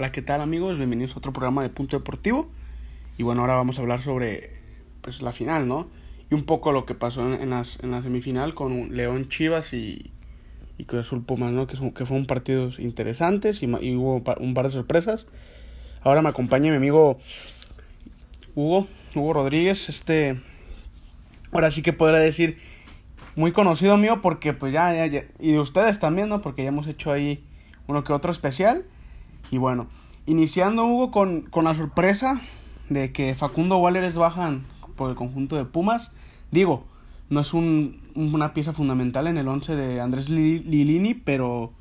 [0.00, 0.78] Hola, ¿qué tal amigos?
[0.78, 2.48] Bienvenidos a otro programa de Punto Deportivo.
[3.18, 4.54] Y bueno, ahora vamos a hablar sobre
[5.02, 5.88] pues, la final, ¿no?
[6.30, 10.10] Y un poco lo que pasó en, las, en la semifinal con León Chivas y,
[10.78, 11.66] y Cruz Azul Pumas, ¿no?
[11.66, 15.26] Que, son, que fueron partidos interesantes y, hubo un par de sorpresas.
[16.00, 17.18] Ahora me acompaña mi amigo
[18.54, 20.40] Hugo, Hugo Rodríguez, este...
[21.52, 22.56] Ahora sí que podrá decir
[23.36, 26.40] muy conocido mío porque pues ya, y de ustedes también, ¿no?
[26.40, 27.44] Porque ya hemos hecho ahí
[27.86, 28.86] uno que otro especial.
[29.50, 29.86] Y bueno,
[30.26, 32.40] iniciando Hugo con, con la sorpresa
[32.88, 34.64] de que Facundo Walleres bajan
[34.96, 36.12] por el conjunto de Pumas.
[36.50, 36.84] Digo,
[37.30, 41.72] no es un, una pieza fundamental en el 11 de Andrés Lilini, pero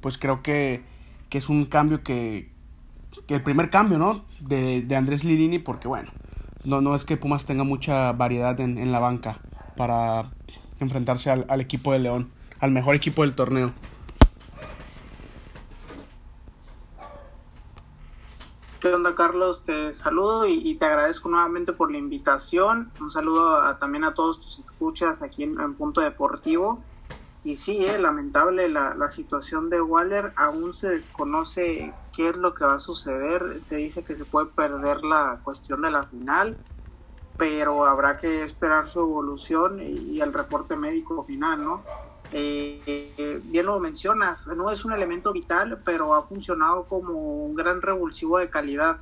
[0.00, 0.82] pues creo que,
[1.28, 2.50] que es un cambio que,
[3.26, 4.22] que, el primer cambio, ¿no?
[4.40, 6.10] De, de Andrés Lilini, porque bueno,
[6.64, 9.40] no, no es que Pumas tenga mucha variedad en, en la banca
[9.76, 10.30] para
[10.80, 13.72] enfrentarse al, al equipo de León, al mejor equipo del torneo.
[18.80, 19.62] ¿Qué onda, Carlos?
[19.66, 22.90] Te saludo y, te agradezco nuevamente por la invitación.
[22.98, 26.82] Un saludo a, también a todos tus escuchas aquí en, Punto Deportivo.
[27.44, 30.32] Y sí, eh, lamentable la, la, situación de Waller.
[30.34, 33.60] Aún se desconoce qué es lo que va a suceder.
[33.60, 36.56] Se dice que se puede perder la cuestión de la final,
[37.36, 41.82] pero habrá que esperar su evolución y el reporte médico final, ¿no?
[42.32, 47.12] Eh, bien lo mencionas, no es un elemento vital, pero ha funcionado como
[47.46, 48.98] un gran revulsivo de calidad.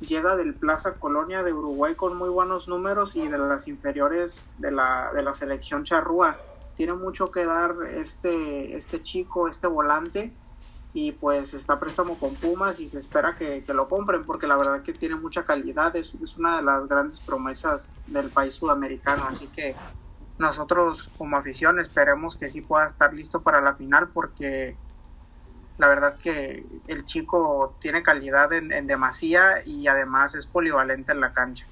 [0.00, 4.72] Llega del Plaza Colonia de Uruguay con muy buenos números y de las inferiores de
[4.72, 6.36] la, de la selección charrúa.
[6.74, 10.32] Tiene mucho que dar este, este chico, este volante,
[10.94, 14.56] y pues está préstamo con Pumas y se espera que, que lo compren porque la
[14.56, 19.24] verdad que tiene mucha calidad, es, es una de las grandes promesas del país sudamericano,
[19.26, 19.74] así que
[20.38, 24.76] nosotros como afición esperemos que sí pueda estar listo para la final porque
[25.78, 31.20] la verdad que el chico tiene calidad en, en demasía y además es polivalente en
[31.20, 31.66] la cancha.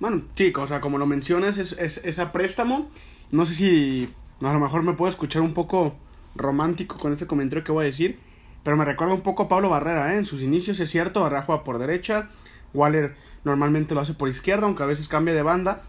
[0.00, 2.90] Bueno, sí, o sea, como lo mencionas, es, es, es a préstamo.
[3.30, 5.94] No sé si a lo mejor me puedo escuchar un poco
[6.34, 8.18] romántico con este comentario que voy a decir,
[8.62, 10.18] pero me recuerda un poco a Pablo Barrera, ¿eh?
[10.18, 12.28] En sus inicios es cierto, Barrera juega por derecha,
[12.72, 13.14] Waller
[13.44, 15.82] normalmente lo hace por izquierda, aunque a veces cambia de banda,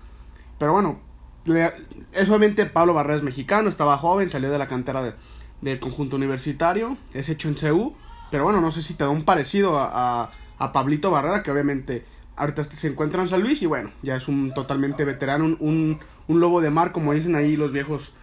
[0.60, 1.00] pero bueno,
[1.46, 5.14] es obviamente Pablo Barrera mexicano, estaba joven, salió de la cantera de,
[5.62, 7.96] del conjunto universitario, es hecho en CU,
[8.32, 12.06] pero bueno, no sé si te da un parecido a, a, Pablito Barrera, que obviamente
[12.36, 16.40] ahorita se encuentra en San Luis y bueno, ya es un totalmente veterano, un, un,
[16.40, 18.14] lobo de mar, como dicen ahí los viejos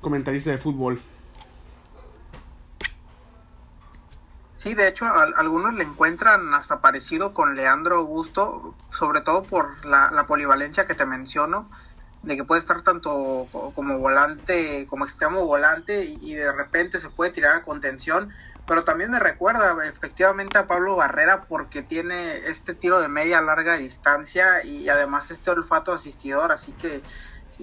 [0.00, 1.00] comentaristas de fútbol.
[4.54, 10.26] Sí, de hecho, algunos le encuentran hasta parecido con Leandro Augusto, sobre todo por la
[10.26, 11.68] polivalencia que te menciono
[12.28, 17.32] de que puede estar tanto como volante, como extremo volante y, de repente se puede
[17.32, 18.28] tirar a contención,
[18.66, 23.78] pero también me recuerda efectivamente a Pablo Barrera porque tiene este tiro de media larga
[23.78, 27.00] distancia y además este olfato asistidor, así que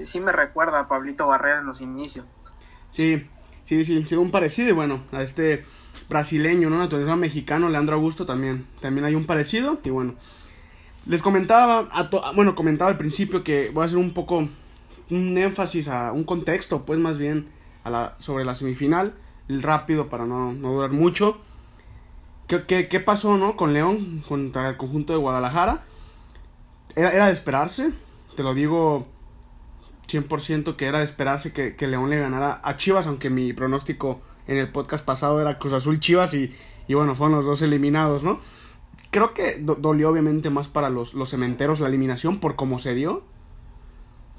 [0.04, 2.26] sí, me recuerda a Pablito Barrera en los inicios.
[2.90, 3.30] Sí,
[3.66, 5.64] sí, sí, sí, un parecido y bueno, a este
[6.10, 7.18] brasileño, ¿no?
[7.18, 10.16] Mexicano, Leandro Augusto también, también hay un parecido y bueno,
[11.06, 14.48] les comentaba, a to bueno, comentaba al principio que voy a hacer un poco
[15.10, 17.48] un énfasis a un contexto, pues más bien
[17.84, 19.14] a la, sobre la semifinal,
[19.48, 21.38] rápido para no, no durar mucho.
[22.48, 25.84] ¿Qué, ¿Qué, qué, pasó no con León contra el conjunto de Guadalajara?
[26.96, 27.92] Era, era de esperarse,
[28.36, 29.08] te lo digo
[30.08, 34.22] 100% que era de esperarse que, que, León le ganara a Chivas, aunque mi pronóstico
[34.48, 36.56] en el podcast pasado era Cruz Azul Chivas y,
[36.88, 38.40] y bueno, fueron los dos eliminados, ¿no?
[39.16, 42.94] Creo que do dolió obviamente más para los, los cementeros la eliminación por cómo se
[42.94, 43.24] dio.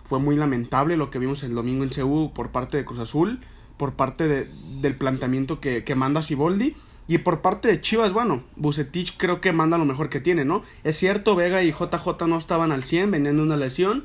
[0.05, 3.41] Fue muy lamentable lo que vimos el domingo en CU por parte de Cruz Azul,
[3.79, 4.51] por parte de,
[4.83, 6.77] del planteamiento que, que manda Siboldi.
[7.09, 10.63] Y por parte de Chivas, bueno, Bucetich creo que manda lo mejor que tiene, ¿no?
[10.85, 14.05] Es cierto, Vega y JJ no estaban al 100, venían una lesión.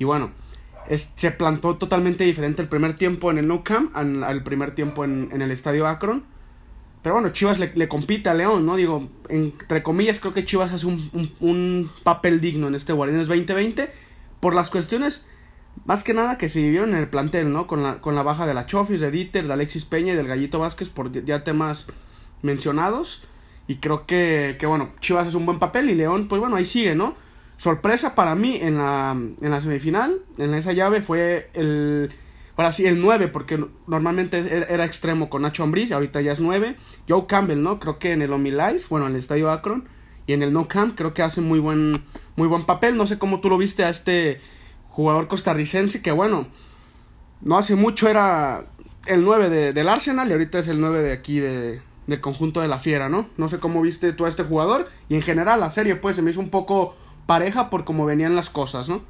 [0.00, 0.32] Y bueno,
[0.88, 4.74] es, se plantó totalmente diferente el primer tiempo en el Nou Camp al, al primer
[4.74, 6.24] tiempo en, en el Estadio Akron.
[7.02, 8.76] Pero bueno, Chivas le, compite a León, ¿no?
[8.76, 13.90] Digo, entre comillas, creo que Chivas hace un, un, papel digno en este Guardianes 2020
[14.40, 15.26] por las cuestiones,
[15.86, 17.66] más que nada, que se vivieron en el plantel, ¿no?
[17.66, 20.26] Con la, con la baja de la Chofis, de Dieter, de Alexis Peña y del
[20.26, 21.86] Gallito Vázquez por ya temas
[22.42, 23.22] mencionados.
[23.66, 26.66] Y creo que, que, bueno, Chivas hace un buen papel y León, pues bueno, ahí
[26.66, 27.14] sigue, ¿no?
[27.56, 32.10] Sorpresa para mí en la, en la semifinal, en esa llave, fue el
[32.60, 36.76] Ahora sí, el 9, porque normalmente era extremo con Nacho Ambriz, ahorita ya es 9.
[37.08, 37.80] Joe Campbell, ¿no?
[37.80, 39.88] Creo que en el Omi Life, bueno, en el Estadio Akron
[40.26, 42.04] y en el No Camp, creo que hace muy buen,
[42.36, 42.98] muy buen papel.
[42.98, 44.40] No sé cómo tú lo viste a este
[44.90, 46.48] jugador costarricense, que bueno,
[47.40, 48.66] no hace mucho era
[49.06, 52.60] el 9 de, del Arsenal y ahorita es el 9 de aquí de, del conjunto
[52.60, 53.26] de la Fiera, ¿no?
[53.38, 56.20] No sé cómo viste tú a este jugador y en general la serie pues se
[56.20, 59.00] me hizo un poco pareja por cómo venían las cosas, ¿no?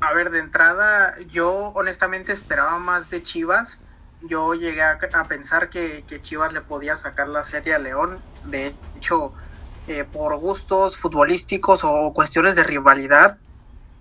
[0.00, 3.80] A ver, de entrada yo honestamente esperaba más de Chivas.
[4.22, 4.98] Yo llegué a,
[5.28, 8.20] pensar que, Chivas le podía sacar la serie a León.
[8.44, 9.32] De hecho,
[9.86, 13.38] eh, por gustos futbolísticos o cuestiones de rivalidad,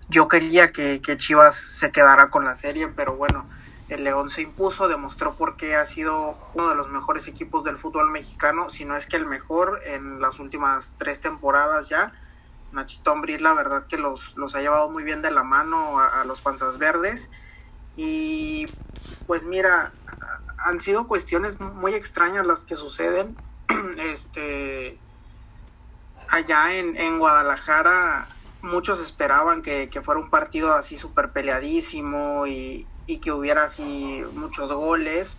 [0.09, 3.45] yo quería que, que Chivas se quedara con la serie, pero bueno,
[3.89, 7.77] el León se impuso, demostró por qué ha sido uno de los mejores equipos del
[7.77, 12.13] fútbol mexicano, si no es que el mejor en las últimas tres temporadas ya.
[12.71, 16.23] Nachito Ambriz la verdad que los, los ha llevado muy bien de la mano a,
[16.25, 17.29] los panzas verdes.
[17.95, 18.67] Y
[19.25, 19.91] pues mira,
[20.57, 23.35] han sido cuestiones muy extrañas las que suceden.
[23.97, 24.99] este
[26.29, 28.27] allá en, en Guadalajara
[28.61, 34.23] muchos esperaban que, que, fuera un partido así súper peleadísimo y, y que hubiera así
[34.33, 35.37] muchos goles,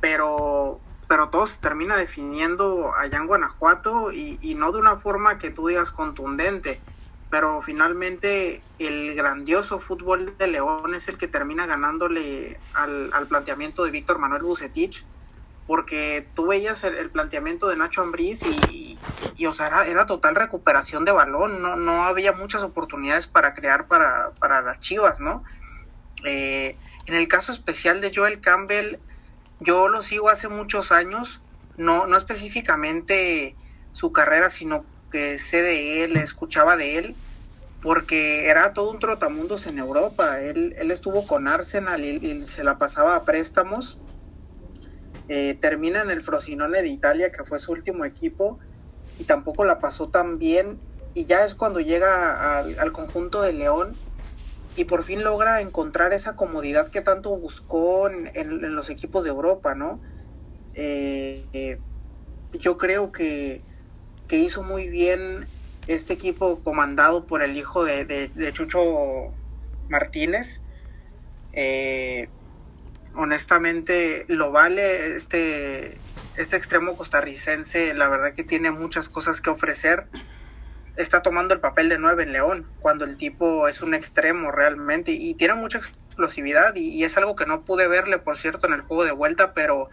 [0.00, 5.50] pero, pero todo se termina definiendo allá en Guanajuato y, no de una forma que
[5.50, 6.80] tú digas contundente,
[7.30, 13.90] pero finalmente el grandioso fútbol de León es el que termina ganándole al, planteamiento de
[13.90, 15.04] Víctor Manuel Bucetich,
[15.66, 18.98] porque tú veías el, planteamiento de Nacho Ambriz y,
[19.36, 23.86] y, o sea, era, total recuperación de balón, no, no había muchas oportunidades para crear
[23.86, 25.44] para, para las Chivas, ¿no?
[26.24, 26.76] Eh,
[27.06, 28.98] en el caso especial de Joel Campbell,
[29.60, 31.40] yo lo sigo hace muchos años,
[31.76, 33.56] no, no específicamente
[33.92, 37.14] su carrera, sino que sé de él, escuchaba de él,
[37.80, 40.40] porque era todo un trotamundos en Europa.
[40.40, 43.98] Él, él estuvo con Arsenal y, se la pasaba a préstamos.
[45.28, 48.58] Eh, termina en el Frosinone de Italia, que fue su último equipo,
[49.18, 50.78] y tampoco la pasó tan bien.
[51.14, 53.96] Y ya es cuando llega al, al conjunto de León
[54.76, 59.74] y por fin logra encontrar esa comodidad que tanto buscó en, los equipos de Europa,
[59.74, 60.00] ¿no?
[60.74, 61.78] Eh, eh,
[62.52, 63.62] yo creo que,
[64.30, 65.46] hizo muy bien
[65.86, 69.32] este equipo comandado por el hijo de, Chucho
[69.88, 70.60] Martínez.
[71.54, 72.28] Eh,
[73.14, 75.96] honestamente lo vale este,
[76.36, 80.06] este extremo costarricense, la verdad que tiene muchas cosas que ofrecer
[80.96, 85.12] está tomando el papel de nueve en León, cuando el tipo es un extremo realmente
[85.12, 88.80] y, tiene mucha explosividad y, es algo que no pude verle, por cierto, en el
[88.80, 89.88] juego de vuelta, pero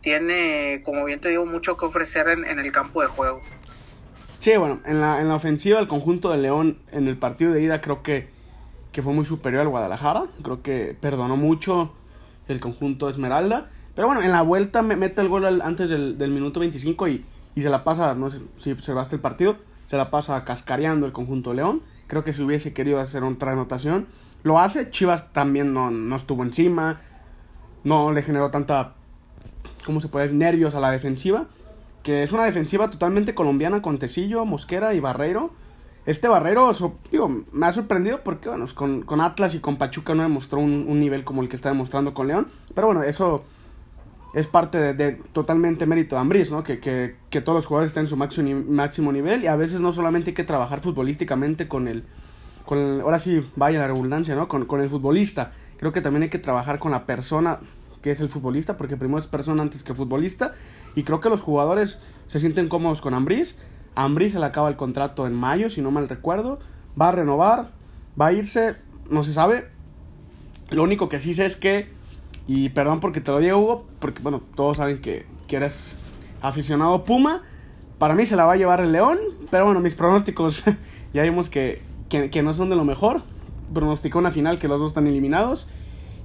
[0.00, 3.40] tiene, como bien te digo, mucho que ofrecer en, el campo de juego.
[4.38, 7.60] Sí, bueno, en la, en la ofensiva el conjunto de León en el partido de
[7.60, 8.28] ida creo que,
[8.92, 11.94] que fue muy superior al Guadalajara, creo que perdonó mucho
[12.46, 16.30] el conjunto Esmeralda, pero bueno, en la vuelta me mete el gol antes del, del
[16.30, 17.24] minuto 25 y,
[17.56, 21.12] y se la pasa, no sé si observaste el partido, se la pasa cascareando el
[21.12, 21.82] conjunto León.
[22.06, 24.06] Creo que si hubiese querido hacer otra anotación,
[24.42, 24.90] lo hace.
[24.90, 27.00] Chivas también no, estuvo encima,
[27.84, 28.94] no le generó tanta,
[29.84, 30.38] ¿cómo se puede decir?
[30.38, 31.46] Nervios a la defensiva.
[32.02, 35.50] Que es una defensiva totalmente colombiana con Tecillo, Mosquera y Barreiro.
[36.06, 36.70] Este Barreiro,
[37.10, 41.24] digo, me ha sorprendido porque, bueno, con, Atlas y con Pachuca no demostró un nivel
[41.24, 42.48] como el que está demostrando con León.
[42.74, 43.44] Pero bueno, eso
[44.34, 46.62] es parte de, totalmente mérito de Ambris, ¿no?
[46.62, 49.80] Que, que, que, todos los jugadores estén en su máximo, máximo nivel y a veces
[49.80, 52.04] no solamente hay que trabajar futbolísticamente con el,
[52.66, 54.46] con ahora sí, vaya la redundancia, ¿no?
[54.46, 55.52] Con, con, el futbolista.
[55.78, 57.60] Creo que también hay que trabajar con la persona
[58.02, 60.52] que es el futbolista, porque primero es persona antes que futbolista.
[60.94, 63.56] Y creo que los jugadores se sienten cómodos con Ambris.
[63.94, 66.58] Ambris se le acaba el contrato en mayo, si no mal recuerdo.
[67.00, 67.70] Va a renovar,
[68.20, 68.76] va a irse,
[69.10, 69.68] no se sabe.
[70.70, 71.88] Lo único que sí sé es que
[72.48, 75.94] y perdón porque te lo digo, Hugo, porque bueno, todos saben que, eres
[76.40, 77.42] aficionado Puma.
[77.98, 79.18] Para mí se la va a llevar el León,
[79.50, 80.64] pero bueno, mis pronósticos
[81.12, 83.20] ya vimos que, que, no son de lo mejor.
[83.74, 85.68] Pronosticó una final que los dos están eliminados.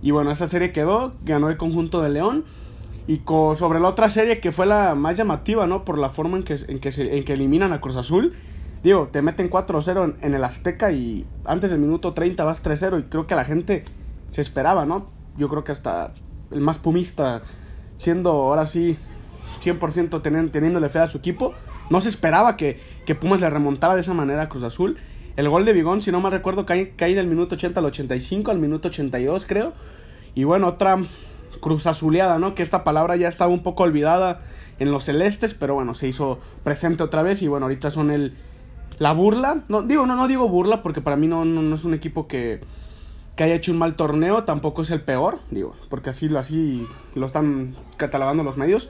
[0.02, 2.46] Y bueno, esa serie quedó, ganó el conjunto de León.
[3.06, 3.22] Y
[3.58, 5.84] sobre la otra serie que fue la más llamativa, ¿no?
[5.84, 8.34] Por la forma en que, en que, en que eliminan a Cruz Azul.
[8.82, 13.02] Digo, te meten 4-0 en, en, el Azteca y antes del minuto 30 vas 3-0
[13.02, 13.84] y creo que la gente
[14.32, 15.08] se esperaba, ¿no?
[15.38, 16.14] Yo creo que hasta
[16.52, 17.42] el más pumista,
[17.98, 18.98] siendo ahora sí
[19.64, 21.54] 100% teniendo, teniéndole fe a su equipo,
[21.90, 24.98] no se esperaba que, que, Pumas le remontara de esa manera a Cruz Azul.
[25.36, 28.52] El gol de Bigón, si no me recuerdo, cae, cae del minuto 80 al 85,
[28.52, 29.74] al minuto 82 creo.
[30.36, 30.98] Y bueno, otra
[31.60, 32.56] Cruz Azuleada, ¿no?
[32.56, 34.40] Que esta palabra ya estaba un poco olvidada
[34.80, 38.34] en los celestes, pero bueno, se hizo presente otra vez y bueno, ahorita son el...
[39.00, 41.96] La burla, no digo, no, no digo burla porque para mí no, no es un
[41.96, 42.62] equipo que,
[43.36, 46.86] que haya hecho un mal torneo tampoco es el peor, digo, porque así, así
[47.16, 48.90] lo están catalogando los medios.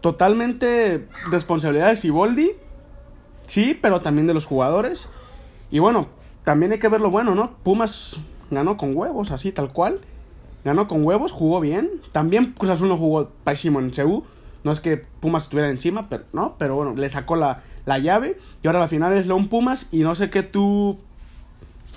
[0.00, 2.52] Totalmente responsabilidad de Siboldi,
[3.46, 5.08] sí, pero también de los jugadores.
[5.70, 6.08] Y bueno,
[6.44, 7.56] también hay que ver lo bueno, ¿no?
[7.62, 10.00] Pumas ganó con huevos, así tal cual.
[10.64, 11.90] Ganó con huevos, jugó bien.
[12.12, 14.24] También Cruz Azul no jugó pésimo en CU.
[14.64, 18.38] No es que Pumas estuviera encima, pero no, pero bueno, le sacó la, la llave.
[18.62, 19.88] Y ahora la final es León Pumas.
[19.92, 20.98] Y no sé qué tu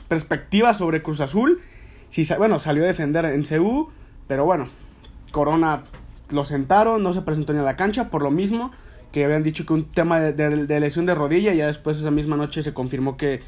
[0.09, 1.61] perspectiva sobre Cruz Azul.
[2.09, 3.89] Si, bueno, salió a defender en CU,
[4.27, 4.67] pero bueno,
[5.31, 5.83] Corona
[6.31, 8.71] lo sentaron, no se presentó ni a la cancha, por lo mismo
[9.13, 12.35] que habían dicho que un tema de, lesión de rodilla, y ya después esa misma
[12.35, 13.39] noche se confirmó que,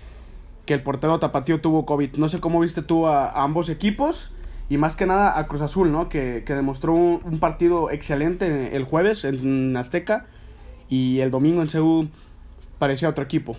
[0.66, 2.16] que el portero Tapatío tuvo COVID.
[2.16, 4.32] No sé cómo viste tú a, ambos equipos
[4.70, 6.10] y más que nada a Cruz Azul, ¿no?
[6.10, 10.26] Que, que demostró un, partido excelente el jueves en Azteca
[10.90, 12.10] y el domingo en Seúl
[12.80, 13.56] parecía otro equipo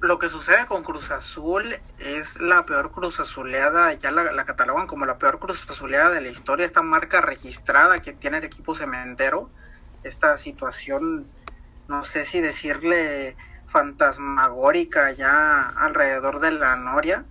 [0.00, 4.86] lo que sucede con Cruz Azul es la peor Cruz Azuleada, ya la, la, catalogan
[4.86, 8.74] como la peor Cruz Azuleada de la historia, esta marca registrada que tiene el equipo
[8.74, 9.50] cementero,
[10.02, 11.26] esta situación,
[11.88, 17.26] no sé si decirle fantasmagórica ya alrededor de la Noria,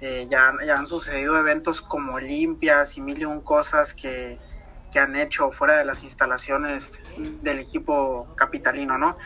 [0.00, 4.38] eh, ya, ya, han sucedido eventos como limpias y mil y un cosas que,
[4.92, 7.02] que han hecho fuera de las instalaciones
[7.42, 9.18] del equipo capitalino, ¿no?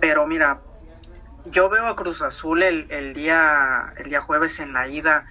[0.00, 0.60] Pero mira,
[1.46, 5.26] yo veo a Cruz Azul el, día, el día jueves en la ida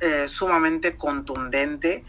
[0.00, 2.04] eh, sumamente contundente.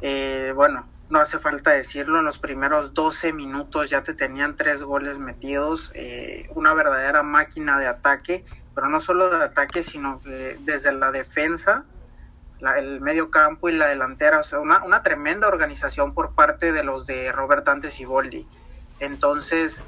[0.00, 4.82] Eh, bueno, no hace falta decirlo, en los primeros 12 minutos ya te tenían tres
[4.82, 10.56] goles metidos, eh, una verdadera máquina de ataque, pero no solo de ataque, sino que
[10.60, 11.84] desde la defensa,
[12.76, 17.32] el medio campo y la delantera, una, una tremenda organización por parte de los de
[17.32, 18.46] Robert Dante Boldi.
[19.00, 19.84] Entonces,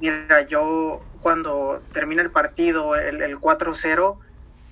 [0.00, 4.18] Mira, yo cuando termina el partido, el, el 4-0,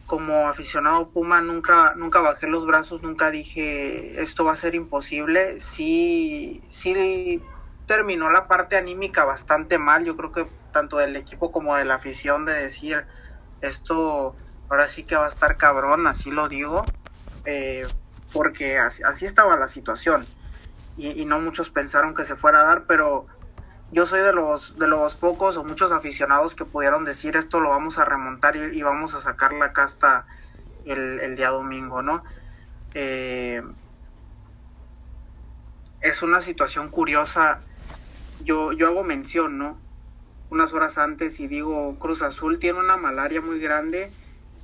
[0.07, 5.61] como aficionado Puma nunca, nunca bajé los brazos, nunca dije esto va a ser imposible.
[5.61, 7.43] Sí, sí
[7.87, 11.95] terminó la parte anímica bastante mal, yo creo que tanto del equipo como de la
[11.95, 13.07] afición de decir
[13.61, 14.37] esto
[14.69, 16.85] ahora sí que va a estar cabrón, así lo digo,
[17.45, 17.87] eh,
[18.33, 20.27] porque así, estaba la situación
[20.97, 23.27] y, y no muchos pensaron que se fuera a dar, pero
[23.93, 27.71] yo soy de los, de los pocos o muchos aficionados que pudieron decir esto lo
[27.71, 30.27] vamos a remontar y, vamos a sacar la casta
[30.85, 32.25] el, día domingo, ¿no?
[32.95, 33.63] Eh,
[36.01, 37.61] es una situación curiosa.
[38.43, 39.79] Yo, yo hago mención, ¿no?
[40.51, 44.13] Unas horas antes y digo, Cruz Azul tiene una malaria muy grande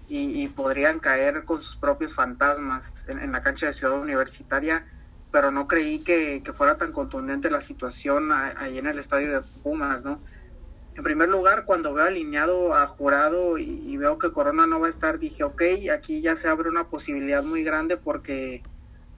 [0.08, 4.84] y, podrían caer con sus propios fantasmas en, en la cancha de Ciudad Universitaria
[5.32, 10.04] pero no creí que, fuera tan contundente la situación ahí en el estadio de Pumas,
[10.04, 10.20] ¿no?
[10.94, 14.90] En primer lugar, cuando veo alineado a jurado y, veo que Corona no va a
[14.90, 15.62] estar, dije, ok,
[15.92, 18.62] aquí ya se abre una posibilidad muy grande porque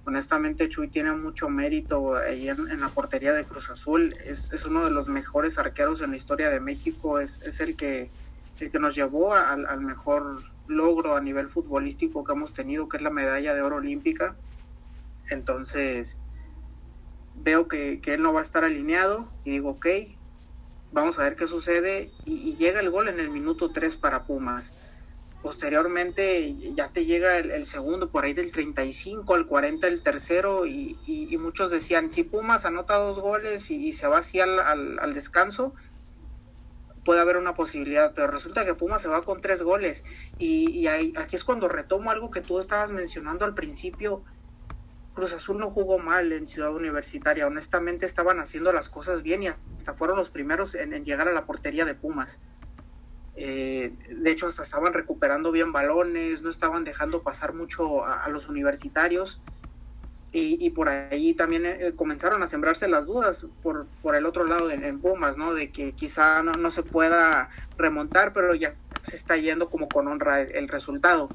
[0.05, 4.15] honestamente Chuy tiene mucho mérito ahí en, la portería de Cruz Azul.
[4.25, 8.09] Es, uno de los mejores arqueros en la historia de México, es, el, que,
[8.61, 12.99] el que nos llevó al, al mejor logro a nivel futbolístico que hemos tenido, que
[12.99, 14.37] es la medalla de oro olímpica.
[15.31, 16.19] Entonces,
[17.37, 19.87] veo que, él no va a estar alineado y digo, ok,
[20.93, 22.11] vamos a ver qué sucede.
[22.25, 24.73] Y, llega el gol en el minuto 3 para Pumas.
[25.43, 31.37] Posteriormente ya te llega el, segundo, por ahí del 35 al 40 el tercero y,
[31.39, 35.75] muchos decían, si Pumas anota dos goles y, se va así al, al, descanso,
[37.05, 40.05] puede haber una posibilidad, pero resulta que Pumas se va con tres goles
[40.39, 44.25] y, aquí es cuando retomo algo que tú estabas mencionando al principio,
[45.15, 47.47] Cruz Azul no jugó mal en Ciudad Universitaria.
[47.47, 51.47] Honestamente estaban haciendo las cosas bien y hasta fueron los primeros en, llegar a la
[51.47, 52.41] portería de Pumas.
[53.37, 58.49] Eh, de hecho, hasta estaban recuperando bien balones, no estaban dejando pasar mucho a, los
[58.49, 59.41] universitarios.
[60.37, 65.01] Y, por ahí también eh, comenzaron a sembrarse las dudas por, el otro lado en
[65.01, 65.55] Pumas, ¿no?
[65.55, 70.41] De que quizá no, se pueda remontar, pero ya se está yendo como con honra
[70.41, 71.29] el resultado.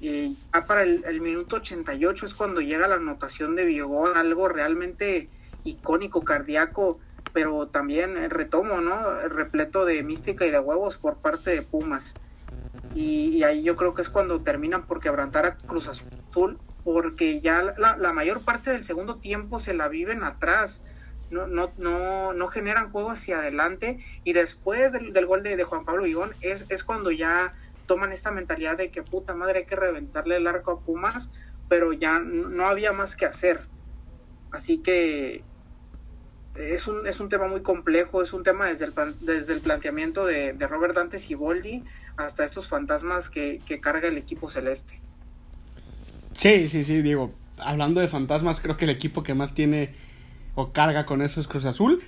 [0.00, 5.28] Y ya para el, minuto 88 es cuando llega la anotación de Viegón, algo realmente
[5.64, 6.98] icónico, cardíaco,
[7.34, 9.14] pero también eh, retomo, ¿no?
[9.28, 12.14] Repleto de mística y de huevos por parte de Pumas.
[12.94, 17.62] Y, ahí yo creo que es cuando terminan por quebrantar a Cruz Azul, porque ya
[17.62, 20.82] la, mayor parte del segundo tiempo se la viven atrás.
[21.30, 25.84] No, no, no, no generan juego hacia adelante y después del, gol de, de, Juan
[25.84, 27.52] Pablo Vigón es, es cuando ya
[27.90, 31.32] toman esta mentalidad de que puta madre hay que reventarle el arco a Pumas,
[31.68, 33.62] pero ya no había más que hacer.
[34.52, 35.42] Así que
[36.54, 38.92] es un, es un tema muy complejo, es un tema desde el,
[39.22, 41.82] desde el planteamiento de, Robert Dante Siboldi
[42.16, 45.00] hasta estos fantasmas que, que carga el equipo celeste.
[46.34, 49.96] Sí, sí, sí, digo, hablando de fantasmas, creo que el equipo que más tiene
[50.54, 52.04] o carga con eso es Cruz Azul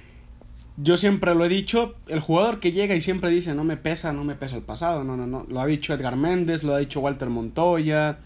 [0.76, 4.12] yo siempre lo he dicho, el jugador que llega y siempre dice no me pesa,
[4.12, 6.79] no me pesa el pasado, no, no, no, lo ha dicho Edgar Méndez, lo ha
[6.79, 8.19] dicho Walter Montoya,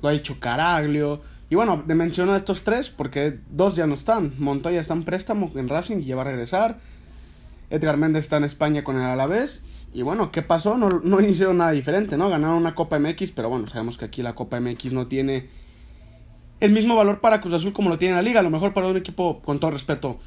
[0.00, 4.34] lo ha dicho Caraglio, Y bueno, menciono a estos tres porque dos ya no están.
[4.38, 6.78] Montoya está en préstamo en Racing y ya va a regresar.
[7.70, 9.64] Edgar Méndez está en España con el Alavés.
[9.92, 10.76] Y bueno, ¿qué pasó?
[10.76, 12.28] No, no hicieron nada diferente, ¿no?
[12.28, 15.48] Ganaron una Copa MX, pero bueno, sabemos que aquí la Copa MX no tiene
[16.60, 18.40] el mismo valor para Cruz Azul como lo tiene la liga.
[18.40, 20.20] A lo mejor para un equipo, con todo respeto,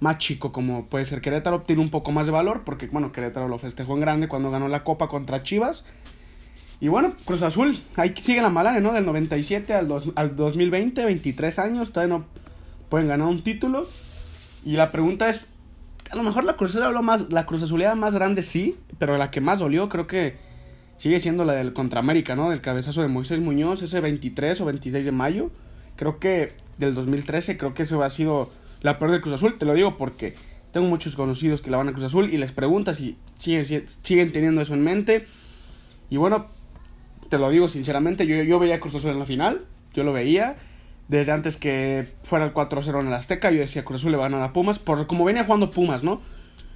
[0.00, 3.48] más chico como puede ser Querétaro, tiene un poco más de valor, porque bueno, Querétaro
[3.48, 5.84] lo festejó en grande cuando ganó la Copa contra Chivas.
[6.78, 8.92] Y bueno, Cruz Azul, ahí sigue la mala, ¿no?
[8.92, 12.24] Del 97 al, dos, al 2020, 23 años, todavía no
[12.90, 13.88] pueden ganar un título.
[14.64, 15.46] Y la pregunta es,
[16.10, 19.30] a lo mejor la Cruz Azul más, la Cruz Azulidad más grande sí, pero la
[19.30, 20.36] que más dolió creo que
[20.98, 22.50] sigue siendo la del contra América, ¿no?
[22.50, 25.50] Del cabezazo de Moisés Muñoz, ese 23 o 26 de mayo.
[25.96, 28.50] Creo que del 2013, creo que eso ha sido
[28.82, 29.58] la peor del Cruz Azul.
[29.58, 30.34] Te lo digo porque
[30.72, 34.32] tengo muchos conocidos que la van a Cruz Azul y les pregunto si siguen, siguen
[34.32, 35.26] teniendo eso en mente.
[36.10, 36.46] Y bueno,
[37.28, 39.64] te lo digo sinceramente, yo, yo veía Cruz Azul en la final,
[39.94, 40.56] yo lo veía.
[41.08, 44.26] Desde antes que fuera el 4-0 en el Azteca, yo decía Cruz Azul le va
[44.26, 46.20] a ganar a Pumas, por como venía jugando Pumas, ¿no?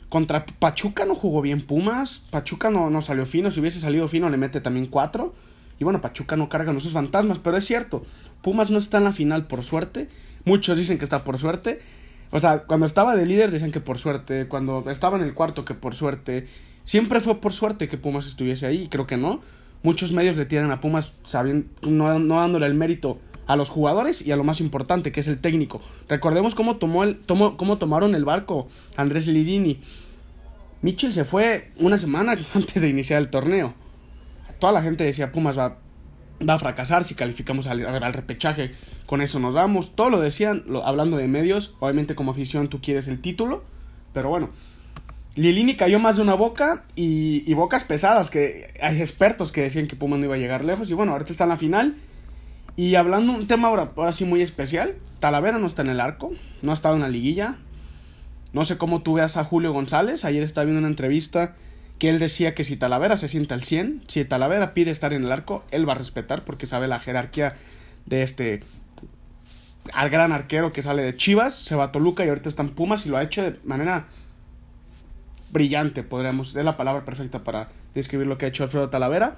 [0.09, 4.30] Contra Pachuca no jugó bien Pumas, Pachuca no, no salió fino, si hubiese salido fino
[4.30, 5.35] le mete también 4.
[5.80, 8.04] Y bueno, Pachuca no carga esos fantasmas, pero es cierto,
[8.42, 10.08] Pumas no está en la final por suerte.
[10.44, 11.80] Muchos dicen que está por suerte.
[12.30, 15.64] O sea, cuando estaba de líder decían que por suerte, cuando estaba en el cuarto
[15.64, 16.46] que por suerte.
[16.84, 19.40] Siempre fue por suerte que Pumas estuviese ahí, y creo que no.
[19.82, 24.20] Muchos medios le tiran a Pumas sabiendo, no, no dándole el mérito a los jugadores
[24.25, 25.80] y a lo más importante, que es el técnico.
[26.08, 29.80] Recordemos cómo, tomó el, tomó, cómo tomaron el barco Andrés Lirini.
[30.82, 33.75] Mitchell se fue una semana antes de iniciar el torneo.
[34.61, 35.79] Toda la gente decía Pumas va,
[36.49, 38.73] va a fracasar si calificamos al, al, repechaje.
[39.07, 39.97] Con eso nos damos.
[39.97, 41.75] Todo lo decían, hablando de medios.
[41.81, 43.64] Obviamente como afición tú quieres el título.
[44.12, 44.50] Pero bueno,
[45.37, 49.87] Lilini cayó más de una boca y, y, bocas pesadas, que hay expertos que decían
[49.87, 51.97] que Puma no iba a llegar lejos y bueno, ahorita está en la final.
[52.76, 56.33] Y hablando un tema ahora, ahora sí muy especial, Talavera no está en el arco,
[56.62, 57.57] no ha estado en la liguilla.
[58.52, 61.55] No sé cómo tú veas a Julio González, ayer estaba viendo una entrevista
[62.00, 65.22] que él decía que si Talavera se sienta al 100, si Talavera pide estar en
[65.22, 67.55] el arco, él va a respetar porque sabe la jerarquía
[68.07, 68.61] de este
[69.92, 72.70] al gran arquero que sale de Chivas, se va a Toluca y ahorita está en
[72.70, 74.07] Pumas y lo ha hecho de manera
[75.53, 79.37] brillante, podríamos, es la palabra perfecta para describir lo que ha hecho Alfredo Talavera.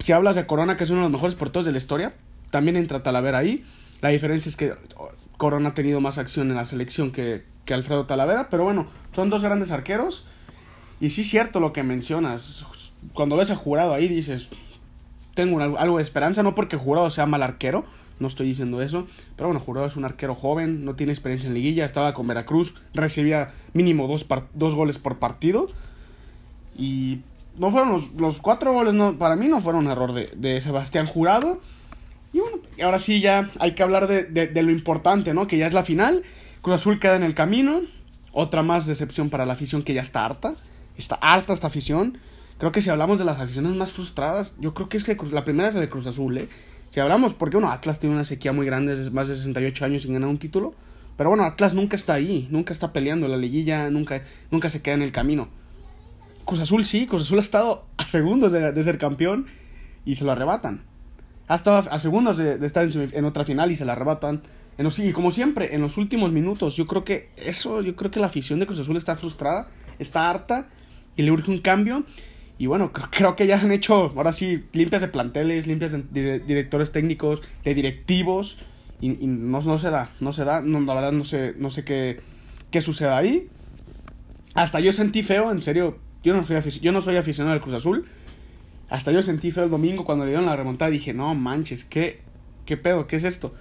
[0.00, 2.12] Si hablas de Corona, que es uno de los mejores porteros de la historia,
[2.50, 3.64] también entra Talavera ahí.
[4.00, 4.74] La diferencia es que
[5.36, 9.30] Corona ha tenido más acción en la selección que, que Alfredo Talavera, pero bueno, son
[9.30, 10.26] dos grandes arqueros.
[11.00, 12.66] Y sí es cierto lo que mencionas.
[13.12, 14.48] Cuando ves a Jurado ahí dices,
[15.34, 17.84] tengo algo de esperanza, no porque Jurado sea mal arquero,
[18.18, 19.06] no estoy diciendo eso.
[19.36, 22.74] Pero bueno, Jurado es un arquero joven, no tiene experiencia en liguilla, estaba con Veracruz,
[22.94, 25.66] recibía mínimo dos, dos goles por partido.
[26.78, 27.20] Y
[27.58, 30.60] no fueron los, los cuatro goles, no, para mí no fueron un error de, de,
[30.62, 31.60] Sebastián Jurado.
[32.32, 35.46] Y bueno, ahora sí ya hay que hablar de, de, de, lo importante, ¿no?
[35.46, 36.22] Que ya es la final.
[36.62, 37.82] Cruz Azul queda en el camino.
[38.32, 40.54] Otra más decepción para la afición que ya está harta.
[40.96, 42.18] Está harta esta afición.
[42.58, 45.44] Creo que si hablamos de las aficiones más frustradas, yo creo que es que la
[45.44, 46.48] primera es la de Cruz Azul, ¿eh?
[46.90, 50.02] Si hablamos, porque bueno, Atlas tiene una sequía muy grande desde más de 68 años
[50.02, 50.74] sin ganar un título.
[51.16, 54.94] Pero bueno, Atlas nunca está ahí, nunca está peleando la liguilla, nunca, nunca se queda
[54.94, 55.48] en el camino.
[56.44, 59.46] Cruz Azul sí, Cruz Azul ha estado a segundos de, de ser campeón
[60.04, 60.84] y se lo arrebatan.
[61.48, 64.42] Ha estado a segundos de, estar en, en, otra final y se lo arrebatan.
[64.78, 68.10] En los, y como siempre, en los últimos minutos, yo creo que eso, yo creo
[68.10, 70.68] que la afición de Cruz Azul está frustrada, está harta
[71.16, 72.04] y le urge un cambio.
[72.58, 76.92] Y bueno, creo, que ya han hecho, ahora sí, limpias de planteles, limpias de, directores
[76.92, 78.58] técnicos, de directivos.
[79.00, 80.60] Y, no, no se da, no se da.
[80.62, 82.20] No, la verdad no sé, no sé qué,
[82.70, 83.48] qué suceda ahí.
[84.54, 85.98] Hasta yo sentí feo, en serio.
[86.22, 88.06] Yo no, soy yo no soy aficionado al Cruz Azul.
[88.88, 90.90] Hasta yo sentí feo el domingo cuando le dieron la remontada.
[90.90, 92.20] Dije, no manches, ¿qué,
[92.64, 93.06] qué pedo?
[93.06, 93.54] ¿Qué es esto?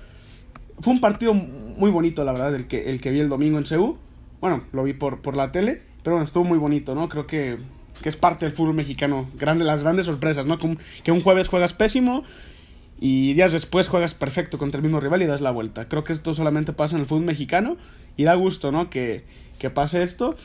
[0.79, 3.65] Fue un partido muy bonito, la verdad, el que, el que vi el domingo en
[3.65, 3.97] Ceú.
[4.39, 5.81] Bueno, lo vi por, por la tele.
[6.05, 7.09] Pero bueno, estuvo muy bonito, ¿no?
[7.09, 7.57] Creo que
[8.01, 9.27] que es parte del fútbol mexicano.
[9.39, 10.59] Grande, las grandes sorpresas, ¿no?
[10.59, 12.23] Que un jueves juegas pésimo
[12.99, 15.87] y días después juegas perfecto contra el mismo rival y das la vuelta.
[15.87, 17.77] Creo que esto solamente pasa en el fútbol mexicano
[18.17, 18.91] y da gusto, ¿no?
[18.91, 19.23] Que,
[19.57, 20.35] que pase esto.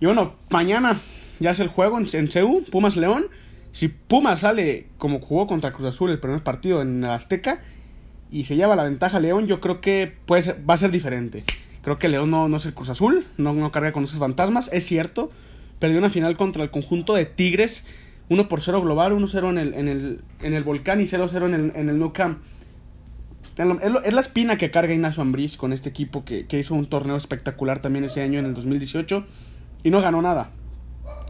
[0.00, 0.98] Y bueno, mañana
[1.38, 3.26] ya es el juego en, en CEU, Pumas León.
[3.72, 7.60] Si Pumas sale como jugó contra Cruz Azul el primer partido en el Azteca
[8.32, 11.44] y se lleva la ventaja León, yo creo que puede va a ser diferente.
[11.82, 14.70] Creo que León no, no es el Cruz Azul, no, no carga con esos fantasmas,
[14.72, 15.30] es cierto
[15.80, 17.84] perdió una final contra el conjunto de Tigres,
[18.28, 21.54] 1 por 0 global, 1-0 en el, en, el, en el Volcán y 0-0 en
[21.54, 22.12] el, en el Nou.
[24.04, 27.16] Es la espina que carga Ignacio Ambriz con este equipo que, que, hizo un torneo
[27.16, 29.26] espectacular también ese año en el 2018
[29.82, 30.52] y no ganó nada.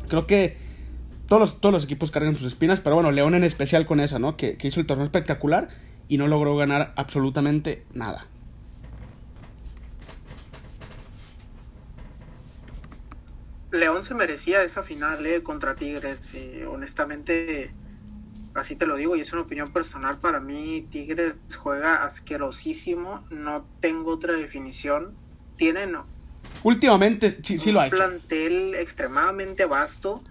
[0.09, 0.57] Creo que
[1.27, 4.19] todos los, todos los equipos cargan sus espinas, pero bueno, León en especial con esa,
[4.19, 4.37] ¿no?
[4.37, 5.69] Que, que hizo el torneo espectacular
[6.09, 8.27] y no logró ganar absolutamente nada.
[13.73, 16.35] León se merecía esa final eh, contra Tigres.
[16.35, 17.73] Y honestamente,
[18.55, 20.87] así te lo digo, y es una opinión personal para mí.
[20.91, 23.25] Tigres juega asquerosísimo.
[23.31, 25.15] No tengo otra definición.
[25.57, 25.97] Tienen.
[26.63, 27.91] Últimamente sí, sí lo hay.
[27.91, 30.23] Un plantel extremadamente vasto.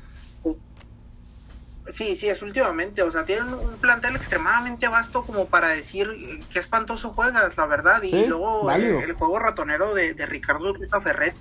[1.88, 3.02] Sí, sí, es últimamente.
[3.02, 6.08] O sea, tienen un plantel extremadamente vasto como para decir
[6.52, 8.04] qué espantoso juegas, la verdad.
[8.04, 11.36] Y luego el, juego ratonero de, de Ricardo Ferret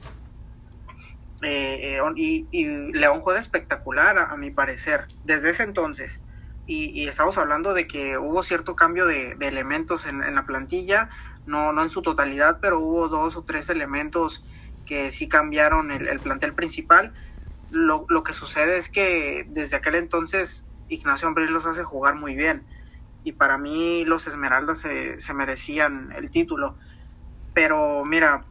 [1.43, 6.21] eh, y, León juega espectacular, a, mi parecer, desde ese entonces.
[6.67, 11.11] Y, estamos hablando de que hubo cierto cambio de, elementos en, la plantilla,
[11.47, 14.45] no, no en su totalidad, pero hubo dos o tres elementos
[14.85, 17.13] que sí cambiaron el, plantel principal.
[17.71, 22.65] Lo, que sucede es que desde aquel entonces Ignacio Ambril los hace jugar muy bien.
[23.25, 26.77] Y para mí los Esmeraldas se, se merecían el título.
[27.53, 28.45] Pero mira,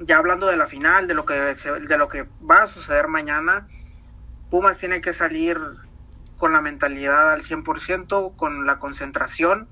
[0.00, 3.66] ya hablando de la final, de lo que, de lo que va a suceder mañana,
[4.50, 5.58] Pumas tiene que salir
[6.36, 9.68] con la mentalidad al 100%, con la concentración,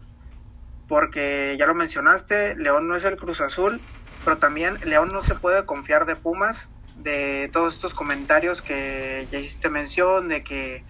[0.89, 3.81] porque ya lo mencionaste, León no es el Cruz Azul,
[4.25, 9.39] pero también León no se puede confiar de Pumas, de todos estos comentarios que ya
[9.39, 10.85] hiciste mención, de que,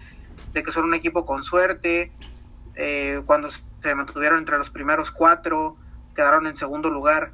[0.53, 2.11] de que son un equipo con suerte,
[2.75, 5.77] eh, cuando se mantuvieron entre los primeros cuatro,
[6.15, 7.31] quedaron en segundo lugar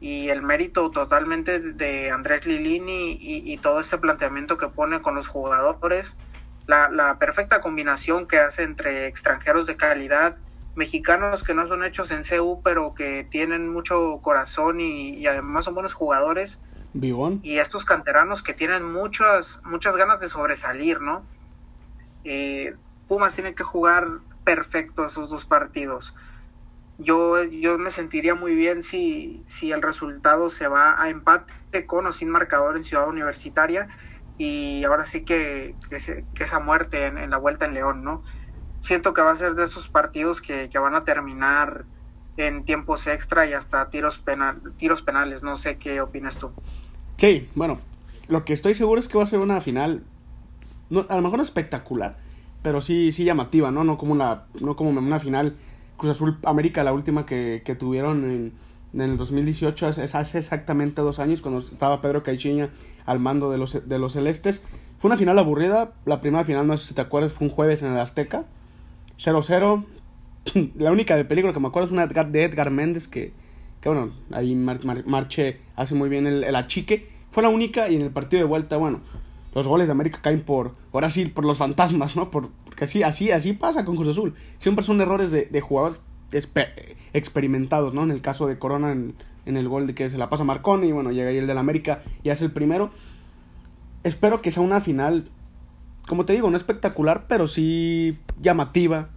[0.00, 5.28] y el mérito totalmente de Andrés Lilini y, todo este planteamiento que pone con los
[5.28, 6.16] jugadores,
[6.66, 10.36] la, perfecta combinación que hace entre extranjeros de calidad,
[10.74, 15.74] mexicanos que no son hechos en CU, pero que tienen mucho corazón y, además son
[15.74, 16.60] buenos jugadores.
[17.42, 21.22] Y estos canteranos que tienen muchas, muchas ganas de sobresalir, ¿no?
[22.24, 22.74] Eh,
[23.06, 24.06] Pumas tiene que jugar
[24.44, 26.14] perfecto esos dos partidos
[27.00, 32.06] yo, yo me sentiría muy bien si, si el resultado se va a empate con
[32.06, 33.88] o sin marcador en Ciudad Universitaria
[34.38, 38.22] y ahora sí que, que, esa muerte en, la vuelta en León, ¿no?
[38.78, 41.84] Siento que va a ser de esos partidos que, van a terminar
[42.36, 46.52] en tiempos extra y hasta tiros, penal, tiros penales, no sé qué opinas tú.
[47.16, 47.78] Sí, bueno,
[48.28, 50.04] lo que estoy seguro es que va a ser una final,
[50.88, 52.16] no, a lo mejor espectacular,
[52.62, 53.84] pero sí, sí llamativa, ¿no?
[53.84, 55.54] No como una, no como una final
[56.00, 58.52] Cruz Azul América, la última que, que tuvieron en,
[58.94, 62.70] en, el 2018, es, hace exactamente dos años, cuando estaba Pedro Caixinha
[63.04, 64.64] al mando de los, de los Celestes.
[64.98, 67.82] Fue una final aburrida, la primera final, no sé si te acuerdas, fue un jueves
[67.82, 68.46] en el Azteca.
[69.18, 69.84] 0-0.
[70.76, 73.34] la única de peligro que me acuerdo es una de Edgar Méndez que,
[73.82, 77.06] que bueno, ahí Marche hace muy bien el, el achique.
[77.30, 79.00] Fue la única y en el partido de vuelta, bueno,
[79.52, 82.30] los goles de América caen por, ahora sí, por los fantasmas, ¿no?
[82.30, 84.34] Por, porque así, así, así pasa con Cruz Azul.
[84.58, 86.00] Siempre son errores de, de jugadores
[87.12, 88.02] experimentados, ¿no?
[88.02, 90.92] En el caso de Corona, en, el gol de que se la pasa Marconi, y
[90.92, 92.90] bueno, llega ahí el del América y hace el primero.
[94.04, 95.24] Espero que sea una final,
[96.06, 99.08] como te digo, no espectacular, pero sí llamativa,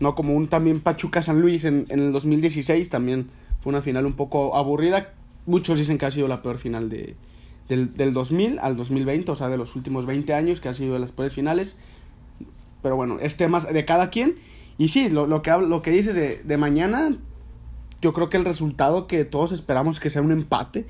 [0.00, 0.14] ¿no?
[0.14, 3.28] Como un también Pachuca San Luis en, en el 2016, también
[3.60, 5.12] fue una final un poco aburrida.
[5.44, 7.14] Muchos dicen que ha sido la peor final de,
[7.68, 10.98] del, del 2000 al 2020, o sea, de los últimos 20 años que ha sido
[10.98, 11.78] las peores finales.
[12.82, 14.34] Pero bueno, es tema de cada quien.
[14.76, 17.16] Y sí, lo, lo que, lo que dices de, de, mañana,
[18.02, 20.86] yo creo que el resultado que todos esperamos que sea un empate.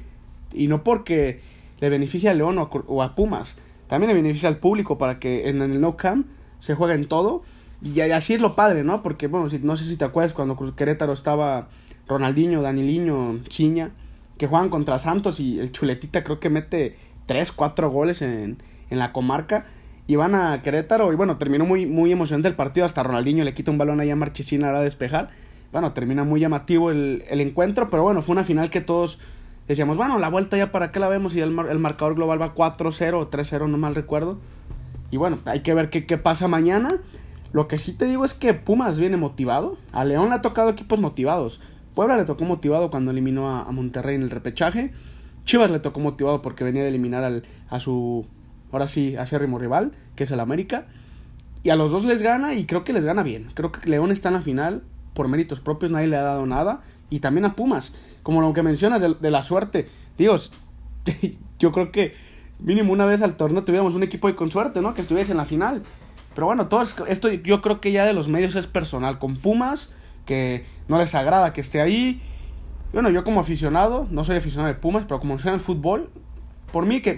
[0.52, 1.40] Y no porque
[1.80, 3.58] le beneficie a León o a, Pumas,
[3.88, 6.26] también le beneficia al público para que en, el No Camp
[6.58, 7.42] se juegue en todo.
[7.82, 9.02] Y así es lo padre, ¿no?
[9.02, 11.68] Porque, bueno, si, no sé si te acuerdas cuando Querétaro estaba
[12.08, 13.90] Ronaldinho, Daniliño, Chiña
[14.46, 18.58] juegan contra Santos y el Chuletita creo que mete 3, 4 goles en,
[18.90, 19.66] en la comarca.
[20.06, 22.84] Y van a Querétaro y bueno, terminó muy, muy emocionante el partido.
[22.84, 25.30] Hasta Ronaldinho le quita un balón ahí a Marchesín a despejar.
[25.72, 29.18] Bueno, termina muy llamativo el, el, encuentro, pero bueno, fue una final que todos
[29.66, 32.54] decíamos, bueno, la vuelta ya para qué la vemos y el, el marcador global va
[32.54, 34.38] 4-0 o 3-0, no mal recuerdo.
[35.10, 37.00] Y bueno, hay que ver qué, qué pasa mañana.
[37.52, 39.78] Lo que sí te digo es que Pumas viene motivado.
[39.92, 41.60] A León le ha tocado equipos motivados.
[41.94, 44.92] Puebla le tocó motivado cuando eliminó a, Monterrey en el repechaje.
[45.44, 48.26] Chivas le tocó motivado porque venía de eliminar al, a su,
[48.72, 50.86] ahora sí, acérrimo rival, que es el América.
[51.62, 53.48] Y a los dos les gana y creo que les gana bien.
[53.54, 54.82] Creo que León está en la final
[55.14, 56.82] por méritos propios, nadie le ha dado nada.
[57.10, 59.88] Y también a Pumas, como lo que mencionas de, la suerte.
[60.18, 60.52] Dios,
[61.58, 62.14] yo creo que
[62.58, 64.94] mínimo una vez al torneo tuviéramos un equipo y con suerte, ¿no?
[64.94, 65.82] Que estuviese en la final.
[66.34, 69.18] Pero bueno, todo esto yo creo que ya de los medios es personal.
[69.18, 69.90] Con Pumas
[70.26, 72.20] que no les agrada que esté ahí.
[72.92, 76.10] Bueno, yo como aficionado, no soy aficionado de Pumas, pero como sea en fútbol,
[76.72, 77.14] por mí que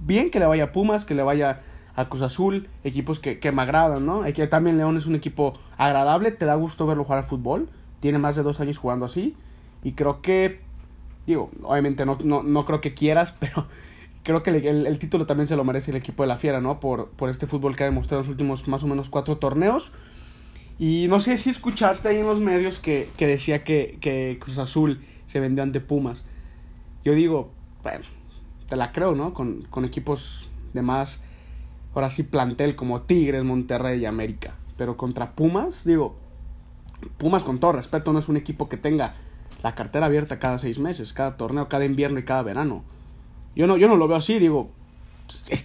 [0.00, 1.62] bien que le vaya a Pumas, que le vaya
[1.96, 4.22] a Cruz Azul, equipos que, que me agradan, ¿no?
[4.24, 7.68] Que también León es un equipo agradable, te da gusto verlo jugar al fútbol,
[8.00, 9.36] tiene más de dos años jugando así.
[9.82, 10.60] Y creo que,
[11.26, 13.66] digo, obviamente no, no, no creo que quieras, pero
[14.24, 16.80] creo que el, el, título también se lo merece el equipo de la Fiera, ¿no?
[16.80, 19.92] Por, por este fútbol que ha demostrado en los últimos más o menos cuatro torneos.
[20.78, 24.58] Y no sé si escuchaste ahí en los medios que, que decía que, que, Cruz
[24.58, 26.24] Azul se vendió ante Pumas.
[27.04, 28.04] Yo digo, bueno,
[28.66, 29.34] te la creo, ¿no?
[29.34, 31.20] Con, con equipos de más,
[31.94, 34.56] ahora sí, plantel como Tigres, Monterrey y América.
[34.76, 36.16] Pero contra Pumas, digo,
[37.18, 39.14] Pumas con todo respeto no es un equipo que tenga
[39.62, 42.82] la cartera abierta cada seis meses, cada torneo, cada invierno y cada verano.
[43.54, 44.70] Yo no, yo no lo veo así, digo,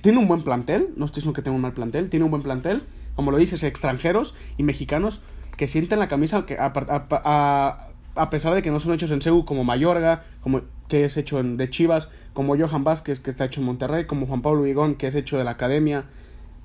[0.01, 2.43] tiene un buen plantel, no estoy diciendo que tenga un mal plantel, tiene un buen
[2.43, 2.83] plantel,
[3.15, 5.21] como lo dices, extranjeros y mexicanos
[5.57, 9.21] que sienten la camisa que a, a, a pesar de que no son hechos en
[9.21, 13.45] CEU como Mayorga, como que es hecho en, de Chivas, como Johan Vázquez que está
[13.45, 16.05] hecho en Monterrey, como Juan Pablo Vigón que es hecho de la academia.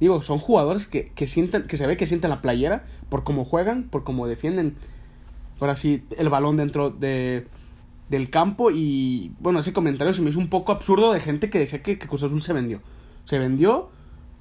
[0.01, 3.45] Digo, son jugadores que, que sienten, que se ve que sienten la playera por cómo
[3.45, 4.77] juegan, por cómo defienden
[5.61, 7.47] ahora sí el balón dentro de,
[8.09, 11.59] del campo y bueno, ese comentario se me hizo un poco absurdo de gente que
[11.59, 12.81] decía que, que Cruz Azul se vendió.
[13.25, 13.91] Se vendió,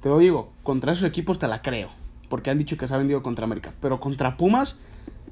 [0.04, 1.90] te lo digo, contra esos equipos te la creo
[2.34, 3.74] porque han dicho que se ha vendido contra América.
[3.80, 4.80] Pero contra Pumas,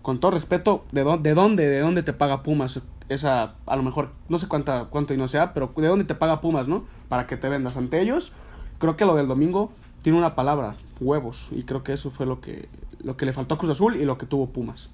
[0.04, 2.80] con todo respeto, ¿de, dónde, de dónde, de dónde te paga Pumas?
[3.10, 6.14] Esa, a lo mejor, no sé cuánta, cuánto y no sea, pero ¿de dónde te
[6.14, 6.86] paga Pumas, no?
[7.10, 8.34] Para que te vendas ante ellos.
[8.78, 9.72] Creo que lo del domingo
[10.04, 11.48] tiene una palabra, huevos.
[11.50, 12.70] Y creo que eso fue lo que,
[13.04, 14.92] lo que le faltó a Cruz Azul y lo que tuvo Pumas.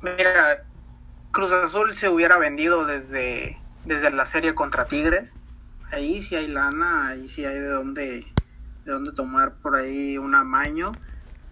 [0.00, 0.64] Mira,
[1.30, 5.34] Cruz Azul se hubiera vendido desde, desde la serie contra Tigres
[5.90, 8.26] ahí sí hay lana, ahí sí hay de dónde,
[8.84, 10.92] de dónde tomar por ahí un amaño.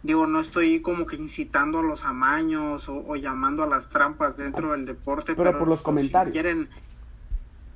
[0.03, 4.73] Digo, no estoy como que incitando a los amaños o, llamando a las trampas dentro
[4.73, 5.35] del deporte.
[5.35, 6.33] Pero, por los comentarios.
[6.33, 6.69] Si quieren,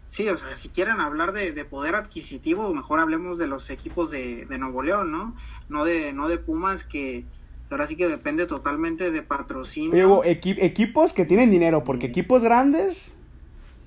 [0.08, 4.46] sí, o sea, si quieren hablar de, poder adquisitivo, mejor hablemos de los equipos de,
[4.46, 5.34] de Nuevo León, ¿no?
[5.68, 7.24] No de, no de Pumas que,
[7.68, 9.92] ahora sí que depende totalmente de patrocinio.
[9.92, 13.12] Digo, equipos que tienen dinero, porque equipos grandes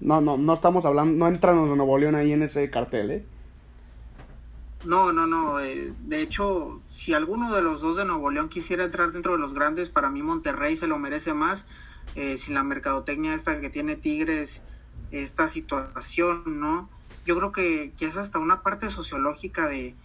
[0.04, 3.12] no, no, no estamos hablando, no entran los de Nuevo León ahí en ese cartel,
[3.12, 3.26] ¿eh?
[4.86, 5.60] No, no, no.
[5.62, 9.40] Eh, de hecho, si alguno de los dos de Nuevo León quisiera entrar dentro de
[9.40, 11.66] los grandes, para mí Monterrey se lo merece más.
[12.16, 14.62] Eh, sin la mercadotecnia esta que tiene Tigres,
[15.12, 16.90] esta situación, ¿no?
[17.26, 19.96] Yo creo que, que es hasta una parte sociológica de,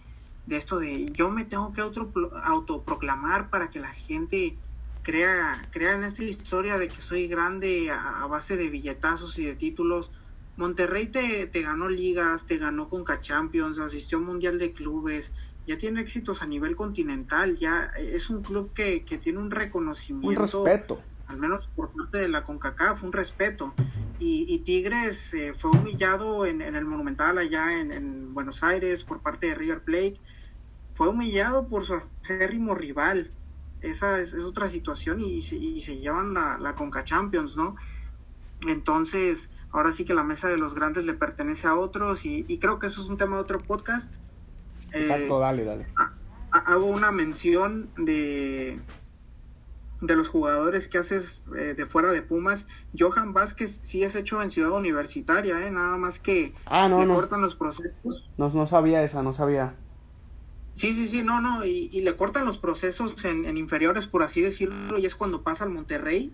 [0.47, 2.09] de esto de yo me tengo que auto,
[2.43, 4.55] autoproclamar para que la gente
[5.03, 9.55] crea, crea en esta historia de que soy grande a, base de billetazos y de
[9.55, 10.11] títulos.
[10.57, 15.31] Monterrey te, te ganó ligas, te ganó Conca Champions, asistió a Mundial de Clubes,
[15.65, 20.27] ya tiene éxitos a nivel continental, ya es un club que, que tiene un reconocimiento.
[20.27, 21.01] Un respeto.
[21.27, 23.73] Al menos por parte de la CONCACAF, un respeto.
[24.19, 29.03] Y, y Tigres eh, fue humillado en, en, el Monumental allá en, en, Buenos Aires
[29.03, 30.15] por parte de River Plate.
[30.95, 33.29] Fue humillado por su acérrimo rival
[33.81, 37.75] esa es, otra situación y, y, se llevan la, la Conca Champions, ¿no?
[38.67, 42.79] Entonces, ahora sí que la mesa de los grandes le pertenece a otros y, creo
[42.79, 44.15] que eso es un tema de otro podcast.
[44.91, 45.87] Exacto, eh, dale, dale.
[46.51, 48.79] Hago una mención de,
[50.01, 52.67] de los jugadores que haces eh, de fuera de Pumas.
[52.97, 55.71] Johan Vázquez sí es hecho en Ciudad Universitaria, ¿eh?
[55.71, 57.93] Nada más que ah, no, le cortan los procesos.
[58.37, 59.75] No, no sabía esa, no sabía.
[60.79, 64.97] Sí, sí, sí, no, no, y, le cortan los procesos en, inferiores, por así decirlo,
[64.97, 66.31] y es cuando pasa al Monterrey,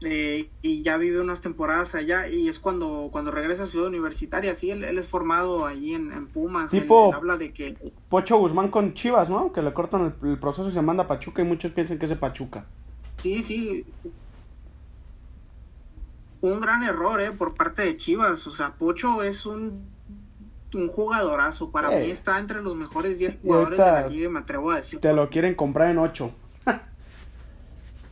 [0.00, 4.56] eh, y ya vive unas temporadas allá, y es cuando, cuando regresa a Ciudad Universitaria,
[4.56, 7.76] sí, él, es formado allí en, Pumas, tipo habla de que...
[8.08, 9.52] Pocho Guzmán con Chivas, ¿no?
[9.52, 12.10] Que le cortan el, proceso y se manda a Pachuca, y muchos piensan que es
[12.10, 12.66] de Pachuca.
[13.22, 13.84] Sí, sí,
[16.40, 17.30] un gran error, ¿eh?
[17.30, 19.94] Por parte de Chivas, o sea, Pocho es un
[20.76, 21.70] un jugadorazo.
[21.70, 25.00] Para mí está entre los mejores 10 jugadores de la liga, me atrevo a decir.
[25.00, 26.32] Te lo quieren comprar en 8.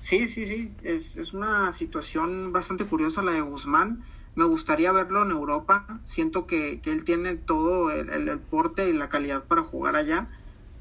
[0.00, 0.72] sí, sí, sí.
[0.82, 4.04] Es, es, una situación bastante curiosa la de Guzmán.
[4.34, 6.00] Me gustaría verlo en Europa.
[6.02, 10.28] Siento que, que él tiene todo el, el, porte y la calidad para jugar allá.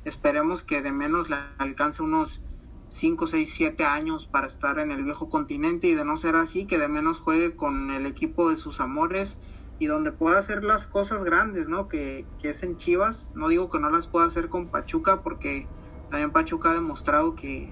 [0.06, 2.42] Esperemos que de menos le alcance unos
[2.90, 6.66] 5, 6, 7 años para estar en el viejo continente y de no ser así,
[6.66, 9.40] que de menos juegue con el equipo de sus amores
[9.84, 11.90] y donde pueda hacer las cosas grandes, ¿no?
[11.90, 13.28] Que, que, es en Chivas.
[13.34, 15.68] No digo que no las pueda hacer con Pachuca, porque
[16.10, 17.70] también Pachuca ha demostrado que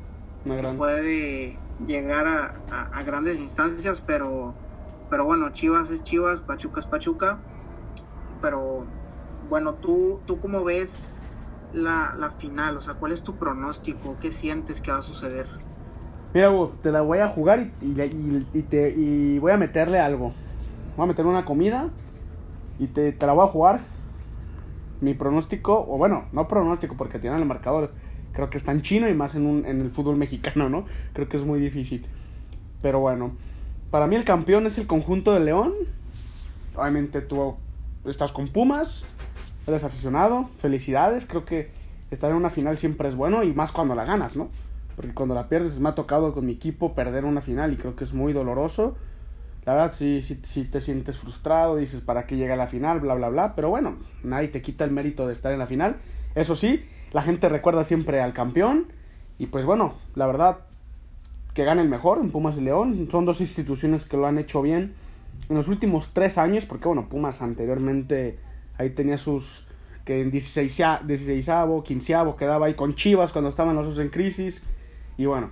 [0.78, 4.54] puede llegar a, a, grandes instancias, pero,
[5.10, 7.40] pero bueno, Chivas es Chivas, Pachuca es Pachuca.
[8.42, 8.86] Pero
[9.50, 11.22] bueno, tú, tú cómo ves
[11.72, 14.18] la, la final, o sea, ¿cuál es tu pronóstico?
[14.20, 15.48] ¿Qué sientes que va a suceder?
[16.34, 20.34] Mira, te la voy a jugar y, y, y, te, y voy a meterle algo
[21.02, 21.90] voy a meter una comida
[22.78, 23.82] y te, la voy a jugar.
[25.02, 27.92] Mi pronóstico, o bueno, no pronóstico porque tiene el marcador.
[28.34, 30.86] creo que es tan chino y más en, en el fútbol mexicano, ¿no?
[31.14, 32.06] Creo que es muy difícil.
[32.84, 33.32] Pero bueno,
[33.90, 35.74] para mí el campeón es el conjunto de León.
[36.76, 37.56] Obviamente tú
[38.06, 39.04] estás con Pumas,
[39.66, 41.72] eres aficionado, felicidades, creo que
[42.12, 44.50] estar en una final siempre es bueno y más cuando la ganas, ¿no?
[44.96, 47.96] Porque cuando la pierdes me ha tocado con mi equipo perder una final y creo
[47.96, 48.98] que es muy doloroso.
[49.66, 53.00] La verdad, sí, sí, sí te sientes frustrado, dices, ¿para qué llega a la final?
[53.00, 53.56] Bla, bla, bla.
[53.56, 55.98] Pero bueno, nadie te quita el mérito de estar en la final.
[56.34, 58.88] Eso sí, la gente recuerda siempre al campeón.
[59.38, 60.60] Y pues bueno, la verdad,
[61.54, 63.08] que gane el mejor en Pumas y León.
[63.12, 64.96] Son dos instituciones que lo han hecho bien
[65.50, 66.66] en los últimos tres años.
[66.66, 68.40] Porque bueno, Pumas anteriormente
[68.78, 69.68] ahí tenía sus...
[70.06, 71.50] que en 16, 16
[71.84, 74.64] 15 quedaba ahí con Chivas cuando estaban los dos en crisis.
[75.18, 75.52] Y bueno,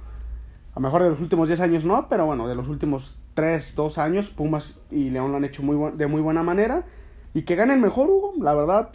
[0.72, 3.76] a lo mejor de los últimos 10 años no, pero bueno, de los últimos 3,
[3.76, 6.86] 2 años, Pumas y León lo han hecho muy de muy buena manera.
[7.34, 8.90] Y que ganen mejor, Hugo, la verdad.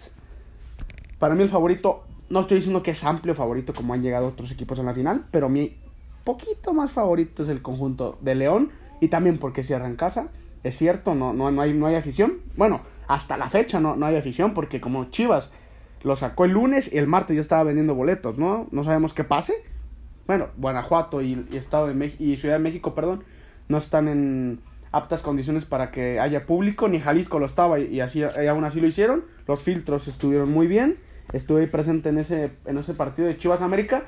[1.18, 4.52] Para mí el favorito, no estoy diciendo que es amplio favorito como han llegado otros
[4.52, 5.76] equipos en la final, pero mi
[6.24, 8.70] poquito más favorito es el conjunto de León.
[9.00, 10.28] Y también porque cierra en casa.
[10.62, 12.38] Es cierto, no, no, no, hay, no hay afición.
[12.56, 15.50] Bueno, hasta la fecha no, no hay afición porque como Chivas
[16.02, 18.68] lo sacó el lunes y el martes ya estaba vendiendo boletos, ¿no?
[18.70, 19.54] No sabemos qué pase
[20.26, 23.24] bueno, Guanajuato y, Estado de México y Ciudad de México, perdón,
[23.68, 24.60] no están en
[24.92, 28.86] aptas condiciones para que haya público, ni Jalisco lo estaba y, así aún así lo
[28.86, 29.24] hicieron.
[29.46, 30.98] Los filtros estuvieron muy bien.
[31.32, 34.04] Estuve ahí presente en ese en ese partido de Chivas América.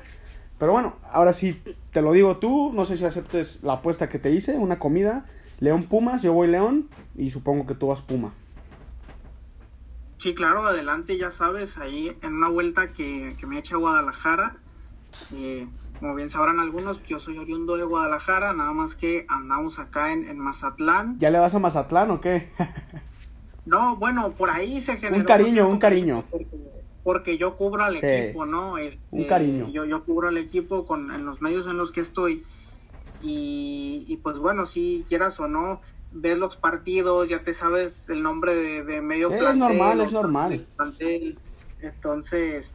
[0.57, 4.17] Pero bueno, ahora sí te lo digo tú, no sé si aceptes la apuesta que
[4.17, 5.25] te hice, una comida,
[5.59, 8.33] León Pumas, yo voy León y supongo que tú vas Puma.
[10.17, 14.57] Sí, claro, adelante, ya sabes, ahí en una vuelta que, que me echa Guadalajara,
[15.35, 15.67] eh,
[15.99, 20.37] como bien sabrán algunos, yo soy oriundo de Guadalajara, nada más que andamos acá en,
[20.37, 21.17] Mazatlán.
[21.19, 22.51] ¿Ya le vas a Mazatlán o qué?
[23.65, 25.17] no, bueno, por ahí se generó...
[25.17, 26.23] Un cariño, un cariño.
[27.03, 28.77] Porque, yo cubro al equipo, ¿no?
[28.77, 29.69] Este, un cariño.
[29.69, 32.43] Yo, yo cubro al equipo con, en los medios en los que estoy.
[33.21, 35.81] Y, pues bueno, si quieras o no,
[36.11, 40.67] ves los partidos, ya te sabes el nombre de, medio Es normal, es normal.
[41.79, 42.73] Entonces,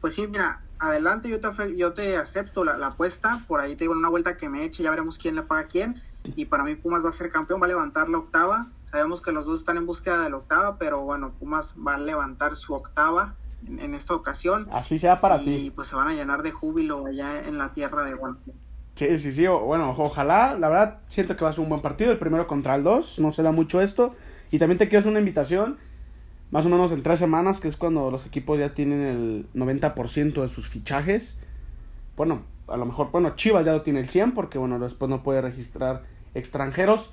[0.00, 3.42] pues sí, mira, adelante, yo te, yo te acepto la, apuesta.
[3.46, 5.66] Por ahí te digo una vuelta que me eche, ya veremos quién le paga a
[5.66, 6.00] quién.
[6.36, 8.66] Y para mí Pumas va a ser campeón, va a levantar la octava.
[8.90, 11.98] Sabemos que los dos están en búsqueda de la octava, pero bueno, Pumas va a
[11.98, 13.34] levantar su octava
[13.66, 14.66] en, esta ocasión.
[14.72, 15.54] Así sea para ti.
[15.54, 18.52] Y pues se van a llenar de júbilo allá en la tierra de Guanajuato.
[18.94, 22.10] Sí, sí, sí, bueno, ojalá, la verdad, siento que va a ser un buen partido,
[22.10, 24.16] el primero contra el dos, no se da mucho esto,
[24.50, 25.78] y también te quiero hacer una invitación,
[26.50, 30.42] más o menos en tres semanas, que es cuando los equipos ya tienen el 90%
[30.42, 31.36] de sus fichajes.
[32.16, 35.22] Bueno, a lo mejor, bueno, Chivas ya lo tiene el 100 porque, bueno, después no
[35.22, 37.10] puede registrar extranjeros.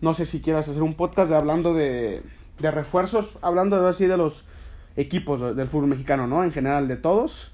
[0.00, 2.22] No sé si quieras hacer un podcast de, hablando de,
[2.58, 4.44] de refuerzos, hablando de, así de los
[4.96, 6.42] equipos del fútbol mexicano, ¿no?
[6.42, 7.52] En general de todos.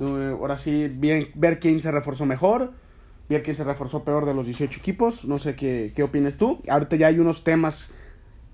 [0.00, 2.72] Ahora sí, bien, ver quién se reforzó mejor,
[3.28, 5.26] ver quién se reforzó peor de los 18 equipos.
[5.26, 6.58] No sé qué, qué opinas tú.
[6.68, 7.92] Ahorita ya hay unos temas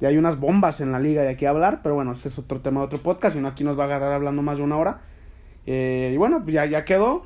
[0.01, 2.39] y hay unas bombas en la liga de aquí a hablar, pero bueno, ese es
[2.39, 4.65] otro tema de otro podcast, y no aquí nos va a agarrar hablando más de
[4.65, 5.01] una hora.
[5.67, 7.25] Eh, y bueno, ya, ya quedó.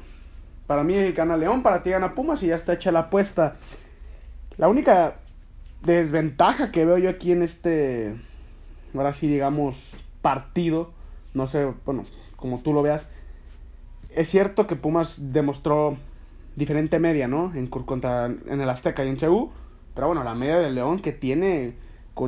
[0.66, 3.56] Para mí gana León, para ti gana Pumas y ya está hecha la apuesta.
[4.56, 5.16] La única
[5.84, 8.14] desventaja que veo yo aquí en este,
[8.94, 10.92] ahora sí digamos, partido,
[11.34, 12.06] no sé, bueno,
[12.36, 13.10] como tú lo veas,
[14.14, 15.96] es cierto que Pumas demostró
[16.56, 17.52] diferente media, ¿no?
[17.54, 19.50] En, contra, en el Azteca y en CU,
[19.94, 21.74] pero bueno, la media del León que tiene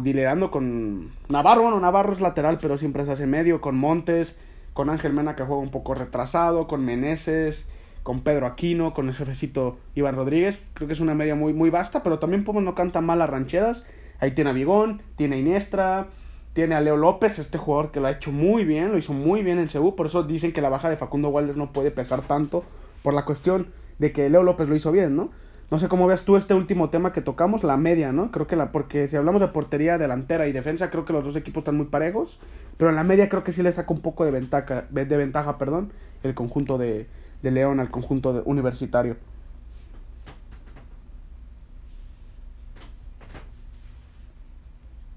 [0.02, 1.62] dilerando con Navarro.
[1.62, 3.60] Bueno, Navarro es lateral, pero siempre se hace medio.
[3.60, 4.38] Con Montes,
[4.72, 7.66] con Ángel Mena que juega un poco retrasado, con Meneses,
[8.02, 10.62] con Pedro Aquino, con el jefecito Iván Rodríguez.
[10.74, 13.30] Creo que es una media muy, muy vasta, pero también Pumas no canta mal las
[13.30, 13.86] rancheras.
[14.20, 16.08] Ahí tiene a Vigón, tiene Iniestra,
[16.52, 19.42] tiene a Leo López, este jugador que lo ha hecho muy bien, lo hizo muy
[19.42, 19.96] bien en Cebu.
[19.96, 22.64] Por eso dicen que la baja de Facundo Walder no puede pesar tanto
[23.02, 23.68] por la cuestión
[23.98, 25.30] de que Leo López lo hizo bien, ¿no?
[25.70, 28.30] No sé cómo veas tú este último tema que tocamos, la media, ¿no?
[28.30, 31.36] Creo que la, porque si hablamos de portería delantera y defensa, creo que los dos
[31.36, 32.38] equipos están muy parejos,
[32.76, 35.58] pero en la media creo que sí le saca un poco de ventaja, de ventaja,
[35.58, 37.08] perdón, el conjunto de,
[37.42, 39.16] de León al conjunto universitario.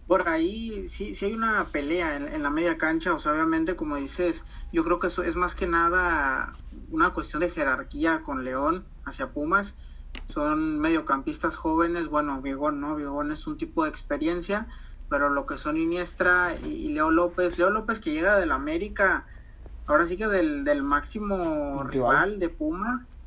[0.08, 3.76] Por ahí sí, sí hay una pelea en, en, la media cancha, o sea, obviamente
[3.76, 6.54] como dices, yo creo que eso es más que nada
[6.90, 9.76] una cuestión de jerarquía con León hacia Pumas
[10.28, 12.96] son mediocampistas jóvenes, bueno, Vigón, ¿no?
[12.96, 14.68] Vigón es un tipo de experiencia,
[15.10, 19.26] pero lo que son Iniestra y Leo López, Leo López que llega del América,
[19.86, 22.40] ahora sí que del, del máximo rival.
[22.40, 23.18] de Pumas,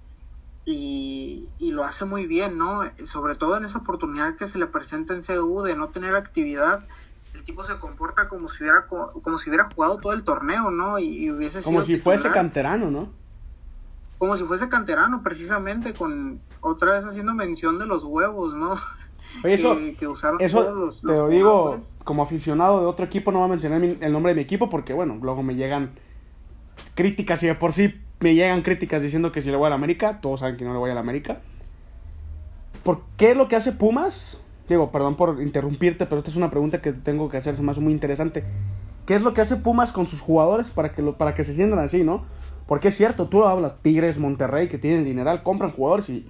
[0.66, 2.82] y, y, lo hace muy bien, ¿no?
[3.04, 6.86] Sobre todo en esa oportunidad que se le presenta en CU de no tener actividad,
[7.34, 10.98] el tipo se comporta como si hubiera como si hubiera jugado todo el torneo, ¿no?
[10.98, 13.08] Y, hubiese como si fuese canterano, ¿no?
[14.20, 18.74] Como si fuese canterano, precisamente, con otra vez haciendo mención de los huevos, ¿no?
[19.44, 19.78] Oye, eso,
[20.40, 24.32] eso te lo digo como aficionado de otro equipo, no voy a mencionar el nombre
[24.32, 25.92] de mi equipo porque, bueno, luego me llegan
[26.94, 29.76] críticas y de por sí me llegan críticas diciendo que si le voy a la
[29.76, 31.40] América, todos saben que no le voy a la América.
[32.82, 34.38] ¿Por qué es lo que hace Pumas?
[34.68, 37.70] Digo, perdón por interrumpirte, pero esta es una pregunta que tengo que hacer, se me
[37.70, 38.44] hace muy interesante.
[39.06, 41.52] ¿Qué es lo que hace Pumas con sus jugadores para que, lo, para que se
[41.52, 42.24] sientan así, no?
[42.70, 46.24] Porque es cierto, tú hablas Tigres, Monterrey, que tienen dineral, compran jugadores y,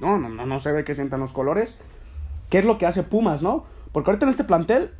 [0.00, 1.76] no, no, no, no se ve que sientan los colores.
[2.50, 3.64] ¿Qué es lo que hace Pumas, no?
[3.92, 4.90] Porque ahorita en este plantel,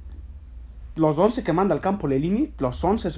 [0.95, 3.11] los 11 que manda al campo Lelini, los 11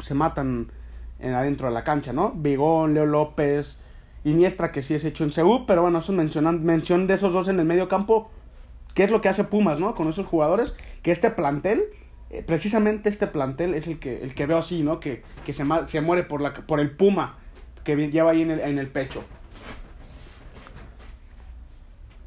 [0.00, 0.72] se matan
[1.20, 2.32] en, adentro de la cancha, ¿no?
[2.32, 3.78] Bigón, Leo López,
[4.24, 7.46] Iniestra, que sí es hecho en CU, pero bueno, eso mencionan, mención de esos dos
[7.46, 8.28] en el medio campo.
[8.92, 9.94] ¿Qué es lo que hace Pumas, ¿no?
[9.94, 10.74] Con esos jugadores,
[11.04, 11.84] que este plantel,
[12.30, 15.00] eh, precisamente este plantel es el que, el que veo así, ¿no?
[15.00, 17.38] Que, que se, se muere por, la, por el Puma
[17.84, 19.24] que lleva ahí en el, en el pecho.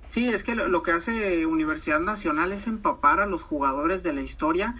[0.07, 4.21] Sí, es que lo, que hace Universidad Nacional es empapar a los jugadores de la
[4.21, 4.75] historia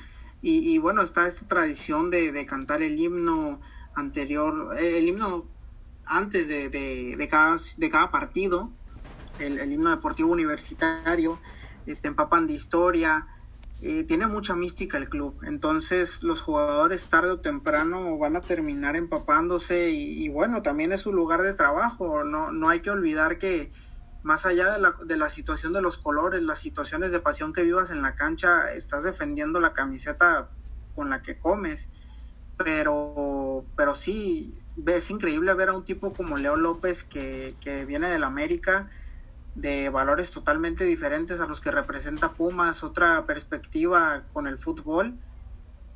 [0.45, 3.61] y, bueno, está esta tradición de, de, cantar el himno
[3.95, 5.45] anterior, el himno
[6.05, 8.69] antes de, de, cada, de cada partido,
[9.39, 11.39] el, himno deportivo universitario,
[11.87, 13.25] eh, te empapan de historia,
[13.83, 18.95] eh, tiene mucha mística el club, entonces los jugadores tarde o temprano van a terminar
[18.95, 23.37] empapándose y, y bueno, también es su lugar de trabajo, no, no hay que olvidar
[23.37, 23.71] que
[24.23, 27.63] más allá de la, de la situación de los colores, las situaciones de pasión que
[27.63, 30.49] vivas en la cancha, estás defendiendo la camiseta
[30.95, 31.89] con la que comes.
[32.57, 38.09] Pero, pero sí, es increíble ver a un tipo como Leo López que, que viene
[38.09, 38.89] del América,
[39.55, 45.15] de valores totalmente diferentes a los que representa Pumas, otra perspectiva con el fútbol.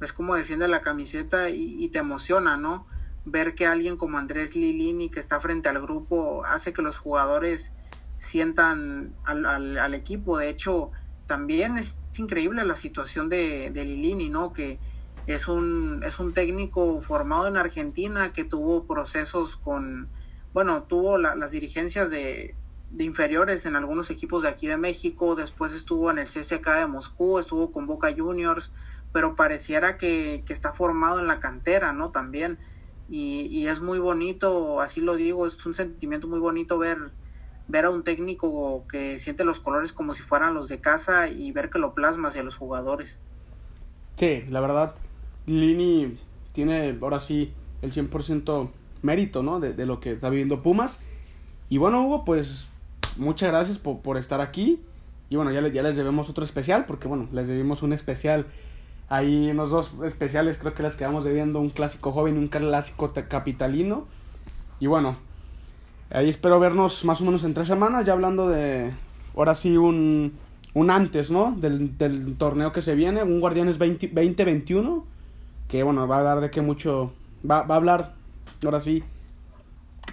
[0.02, 2.86] Es como defiende la camiseta y, y te emociona, ¿no?
[3.26, 7.72] Ver que alguien como Andrés Lilini, que está frente al grupo, hace que los jugadores
[8.20, 10.38] sientan al, al, equipo.
[10.38, 10.92] De hecho,
[11.26, 14.54] también es increíble la situación de, de, Lilini, ¿no?
[14.54, 14.80] Que
[15.26, 20.10] es un, es un técnico formado en Argentina que tuvo procesos con,
[20.54, 22.56] bueno, tuvo las dirigencias de,
[22.92, 26.88] de, inferiores en algunos equipos de aquí de México, después estuvo en el CSK de
[26.88, 28.72] Moscú, estuvo con Boca Juniors,
[29.14, 32.10] pero pareciera que, que está formado en la cantera, ¿no?
[32.12, 32.58] También.
[33.10, 37.12] Y, y es muy bonito, así lo digo, es un sentimiento muy bonito ver
[37.68, 41.52] ver a un técnico que siente los colores como si fueran los de casa y
[41.52, 43.20] ver que lo plasma hacia los jugadores.
[44.16, 44.96] Sí, la verdad,
[45.46, 46.18] Lini
[46.54, 48.70] tiene ahora sí el 100%
[49.02, 49.60] mérito, ¿no?
[49.60, 51.04] De, de, lo que está viviendo Pumas.
[51.70, 52.72] Y bueno, Hugo, pues
[53.18, 54.80] muchas gracias por, por estar aquí.
[55.30, 58.46] Y bueno, ya, ya les debemos otro especial, porque bueno, les debimos un especial.
[59.10, 62.48] Ahí en los dos especiales creo que les quedamos debiendo un clásico joven y un
[62.48, 64.06] clásico capitalino.
[64.80, 65.18] Y bueno,
[66.10, 68.94] Ahí espero vernos más o menos en tres semanas, ya hablando de,
[69.36, 70.34] ahora sí, un,
[70.74, 71.52] un antes, ¿no?
[71.52, 75.06] Del, del torneo que se viene, un Guardianes 20, 2021,
[75.68, 77.12] que bueno, va a dar de que mucho,
[77.50, 78.14] va, va a hablar,
[78.64, 79.04] ahora sí,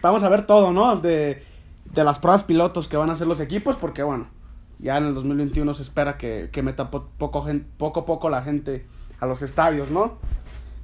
[0.02, 0.96] vamos a ver todo, ¿no?
[0.96, 1.44] De,
[1.94, 4.26] de las pruebas pilotos que van a hacer los equipos, porque bueno,
[4.78, 8.86] ya en el 2021 se espera que, que meta poco, poco a poco la gente
[9.20, 10.18] a los estadios, ¿no?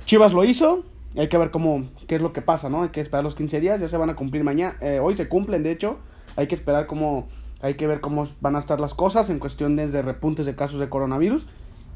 [0.04, 0.84] Chivas lo hizo,
[1.16, 2.82] hay que ver cómo, qué es lo que pasa, ¿no?
[2.82, 5.28] Hay que esperar los 15 días, ya se van a cumplir mañana, eh, hoy se
[5.28, 5.98] cumplen, de hecho,
[6.36, 7.28] hay que esperar cómo,
[7.60, 10.78] hay que ver cómo van a estar las cosas en cuestión de repuntes de casos
[10.78, 11.46] de coronavirus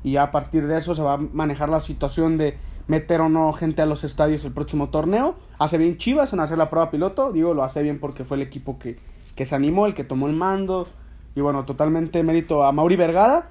[0.02, 3.28] y ya a partir de eso se va a manejar la situación de meter o
[3.28, 5.36] no gente a los estadios el próximo torneo.
[5.58, 8.42] Hace bien Chivas en hacer la prueba piloto, digo, lo hace bien porque fue el
[8.42, 8.98] equipo que,
[9.34, 10.86] que se animó, el que tomó el mando
[11.34, 13.48] y bueno, totalmente mérito a Mauri Vergara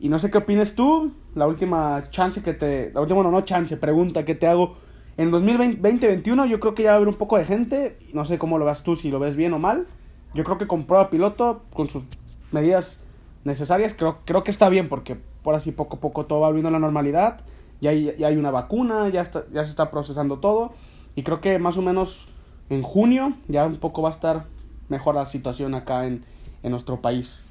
[0.00, 3.42] y no sé qué opinas tú, la última chance que te, la última, bueno, no
[3.42, 4.76] chance, pregunta que te hago
[5.16, 8.38] en 2020-2021 yo creo que ya va a haber un poco de gente, no sé
[8.38, 9.86] cómo lo ves tú, si lo ves bien o mal.
[10.34, 12.04] Yo creo que con prueba piloto, con sus
[12.50, 13.00] medidas
[13.44, 16.68] necesarias, creo, creo que está bien porque por así poco a poco todo va volviendo
[16.68, 17.40] a la normalidad.
[17.80, 20.74] Ya hay, ya hay una vacuna, ya, está, ya se está procesando todo.
[21.14, 22.26] Y creo que más o menos
[22.70, 24.46] en junio ya un poco va a estar
[24.88, 26.24] mejor la situación acá en,
[26.62, 27.44] en nuestro país.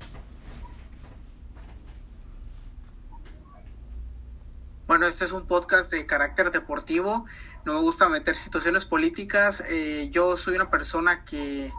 [4.87, 7.25] Bueno, este es un podcast de carácter deportivo
[7.65, 9.63] no me gusta meter situaciones políticas.
[9.69, 11.71] Eh, yo soy una persona que,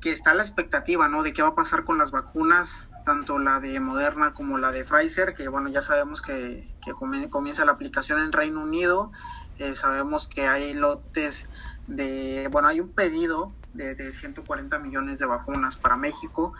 [0.00, 1.22] que está a la expectativa, ¿no?
[1.22, 4.84] De qué va a pasar con las vacunas, tanto la de Moderna como la de
[4.84, 6.92] Pfizer, que bueno, ya sabemos que, que
[7.28, 9.12] comienza la aplicación en Reino Unido.
[9.58, 11.46] Eh, sabemos que hay lotes
[11.86, 16.52] de, bueno, hay un pedido de, de 140 millones de vacunas para México,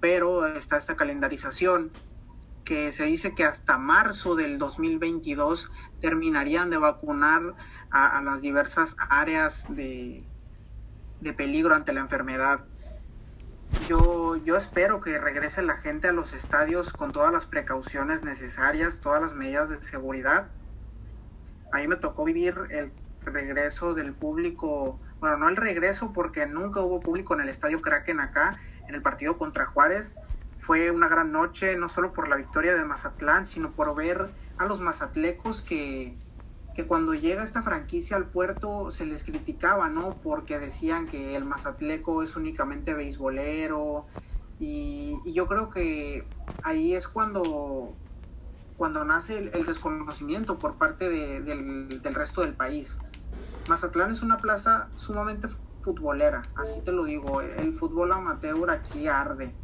[0.00, 1.90] pero está esta calendarización
[2.64, 7.54] que se dice que hasta marzo del 2022 terminarían de vacunar
[7.90, 10.24] a, las diversas áreas de,
[11.20, 12.64] de peligro ante la enfermedad.
[13.88, 19.00] Yo, yo espero que regrese la gente a los estadios con todas las precauciones necesarias,
[19.00, 20.48] todas las medidas de seguridad.
[21.72, 22.92] A mí me tocó vivir el
[23.24, 28.20] regreso del público, bueno, no el regreso porque nunca hubo público en el estadio Kraken
[28.20, 28.58] acá,
[28.88, 30.16] en el partido contra Juárez.
[30.58, 34.66] Fue una gran noche, no solo por la victoria de Mazatlán, sino por ver a
[34.66, 36.16] los mazatlecos que,
[36.74, 40.16] que cuando llega esta franquicia al puerto se les criticaba, ¿no?
[40.22, 44.06] Porque decían que el Mazatleco es únicamente beisbolero
[44.58, 46.24] y, yo creo que
[46.62, 47.94] ahí es cuando,
[48.76, 52.98] cuando nace el, desconocimiento por parte del, del resto del país.
[53.68, 55.48] Mazatlán es una plaza sumamente
[55.82, 59.54] futbolera, así te lo digo, el fútbol amateur aquí arde.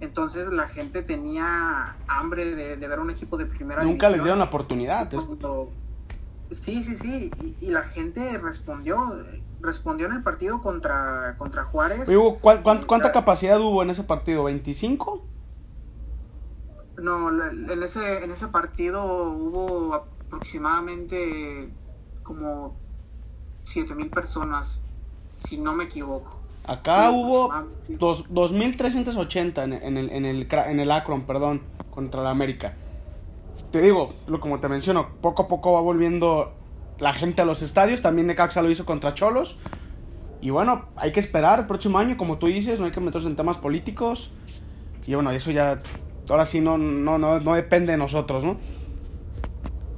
[0.00, 4.46] Entonces la gente tenía hambre de, ver un equipo de primera Nunca les dieron la
[4.46, 5.08] oportunidad.
[6.60, 7.30] Sí, sí, sí,
[7.60, 9.24] y, la gente respondió,
[9.60, 12.08] respondió en el partido contra, contra Juárez.
[12.40, 14.48] ¿cuánta capacidad hubo en ese partido?
[14.48, 15.20] ¿25?
[16.98, 21.70] No, en ese, en ese partido hubo aproximadamente
[22.22, 22.76] como
[23.96, 24.80] mil personas,
[25.46, 26.40] si no me equivoco.
[26.66, 27.52] Acá hubo
[27.88, 32.74] dos, 2.380 en, en, el, en, el, en el Akron, perdón, contra la América
[33.74, 36.52] te digo, lo, como te menciono, poco a poco va volviendo
[37.00, 38.02] la gente a los estadios.
[38.02, 39.58] También Necaxa lo hizo contra Cholos.
[40.40, 43.26] Y bueno, hay que esperar el próximo año, como tú dices, no hay que meterse
[43.26, 44.30] en temas políticos.
[45.08, 45.80] Y bueno, eso ya,
[46.30, 48.58] ahora sí no, no, no, no depende de nosotros, ¿no?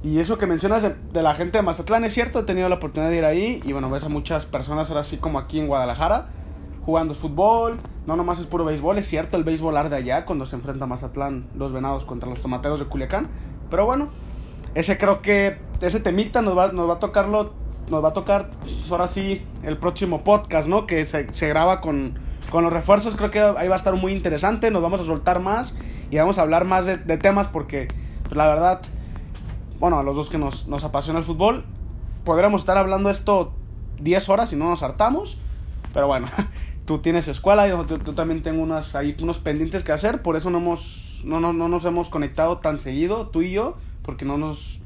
[0.01, 3.11] Y eso que mencionas de, la gente de Mazatlán es cierto, he tenido la oportunidad
[3.11, 6.29] de ir ahí y bueno, ves a muchas personas ahora sí como aquí en Guadalajara
[6.87, 10.55] jugando fútbol, no nomás es puro béisbol, es cierto, el béisbol arde allá cuando se
[10.55, 13.27] enfrenta Mazatlán los venados contra los tomateros de Culiacán,
[13.69, 14.09] pero bueno,
[14.75, 17.53] ese creo que, ese temita nos va, nos va a tocarlo,
[17.89, 18.49] nos va a tocar
[18.89, 20.87] ahora sí el próximo podcast, ¿no?
[20.87, 24.13] Que se, se graba con, con los refuerzos, creo que ahí va a estar muy
[24.13, 25.75] interesante, nos vamos a soltar más
[26.09, 27.87] y vamos a hablar más de, temas porque
[28.23, 28.81] pues, la verdad,
[29.79, 31.65] bueno, a los dos que nos, nos apasiona el fútbol,
[32.23, 33.53] podremos estar hablando esto
[33.99, 35.39] 10 horas y no nos hartamos,
[35.93, 36.27] pero bueno,
[36.85, 40.35] tú tienes escuela y yo, tú, también tengo unas, ahí unos pendientes que hacer, por
[40.37, 44.25] eso no hemos no, no, no nos hemos conectado tan seguido, tú y yo, porque
[44.25, 44.79] no nos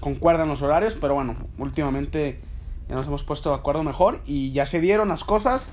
[0.00, 2.40] concuerdan los horarios, pero bueno, últimamente
[2.88, 5.70] ya nos hemos puesto de acuerdo mejor y ya se dieron las cosas.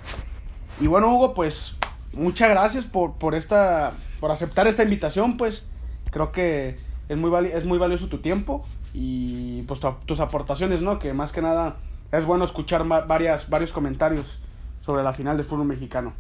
[0.80, 1.78] Y bueno, Hugo, pues
[2.14, 5.64] muchas gracias por, por esta por aceptar esta invitación, pues
[6.12, 11.00] creo que es muy es muy valioso tu tiempo y pues tus aportaciones, ¿no?
[11.00, 11.78] Que más que nada
[12.12, 14.26] es bueno escuchar varias varios comentarios
[14.82, 16.14] sobre la final del fútbol mexicano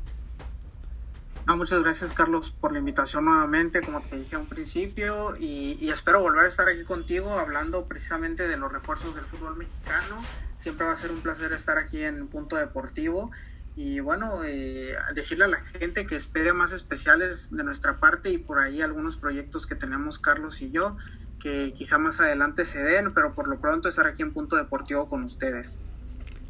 [1.55, 6.21] muchas gracias Carlos por la invitación nuevamente, como te dije a un principio, y, espero
[6.21, 10.21] volver a estar aquí contigo hablando precisamente de los refuerzos del fútbol mexicano.
[10.57, 13.31] Siempre va a ser un placer estar aquí en Punto Deportivo.
[13.75, 18.39] Y bueno, eh, decirle a la gente que espere más especiales de nuestra parte y
[18.39, 20.97] por ahí algunos proyectos que tenemos Carlos y yo,
[21.39, 25.07] que quizá más adelante se den, pero por lo pronto estar aquí en Punto Deportivo
[25.07, 25.79] con ustedes.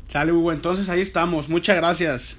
[0.08, 1.50] Sale Hugo, entonces ahí estamos.
[1.50, 2.38] Muchas gracias.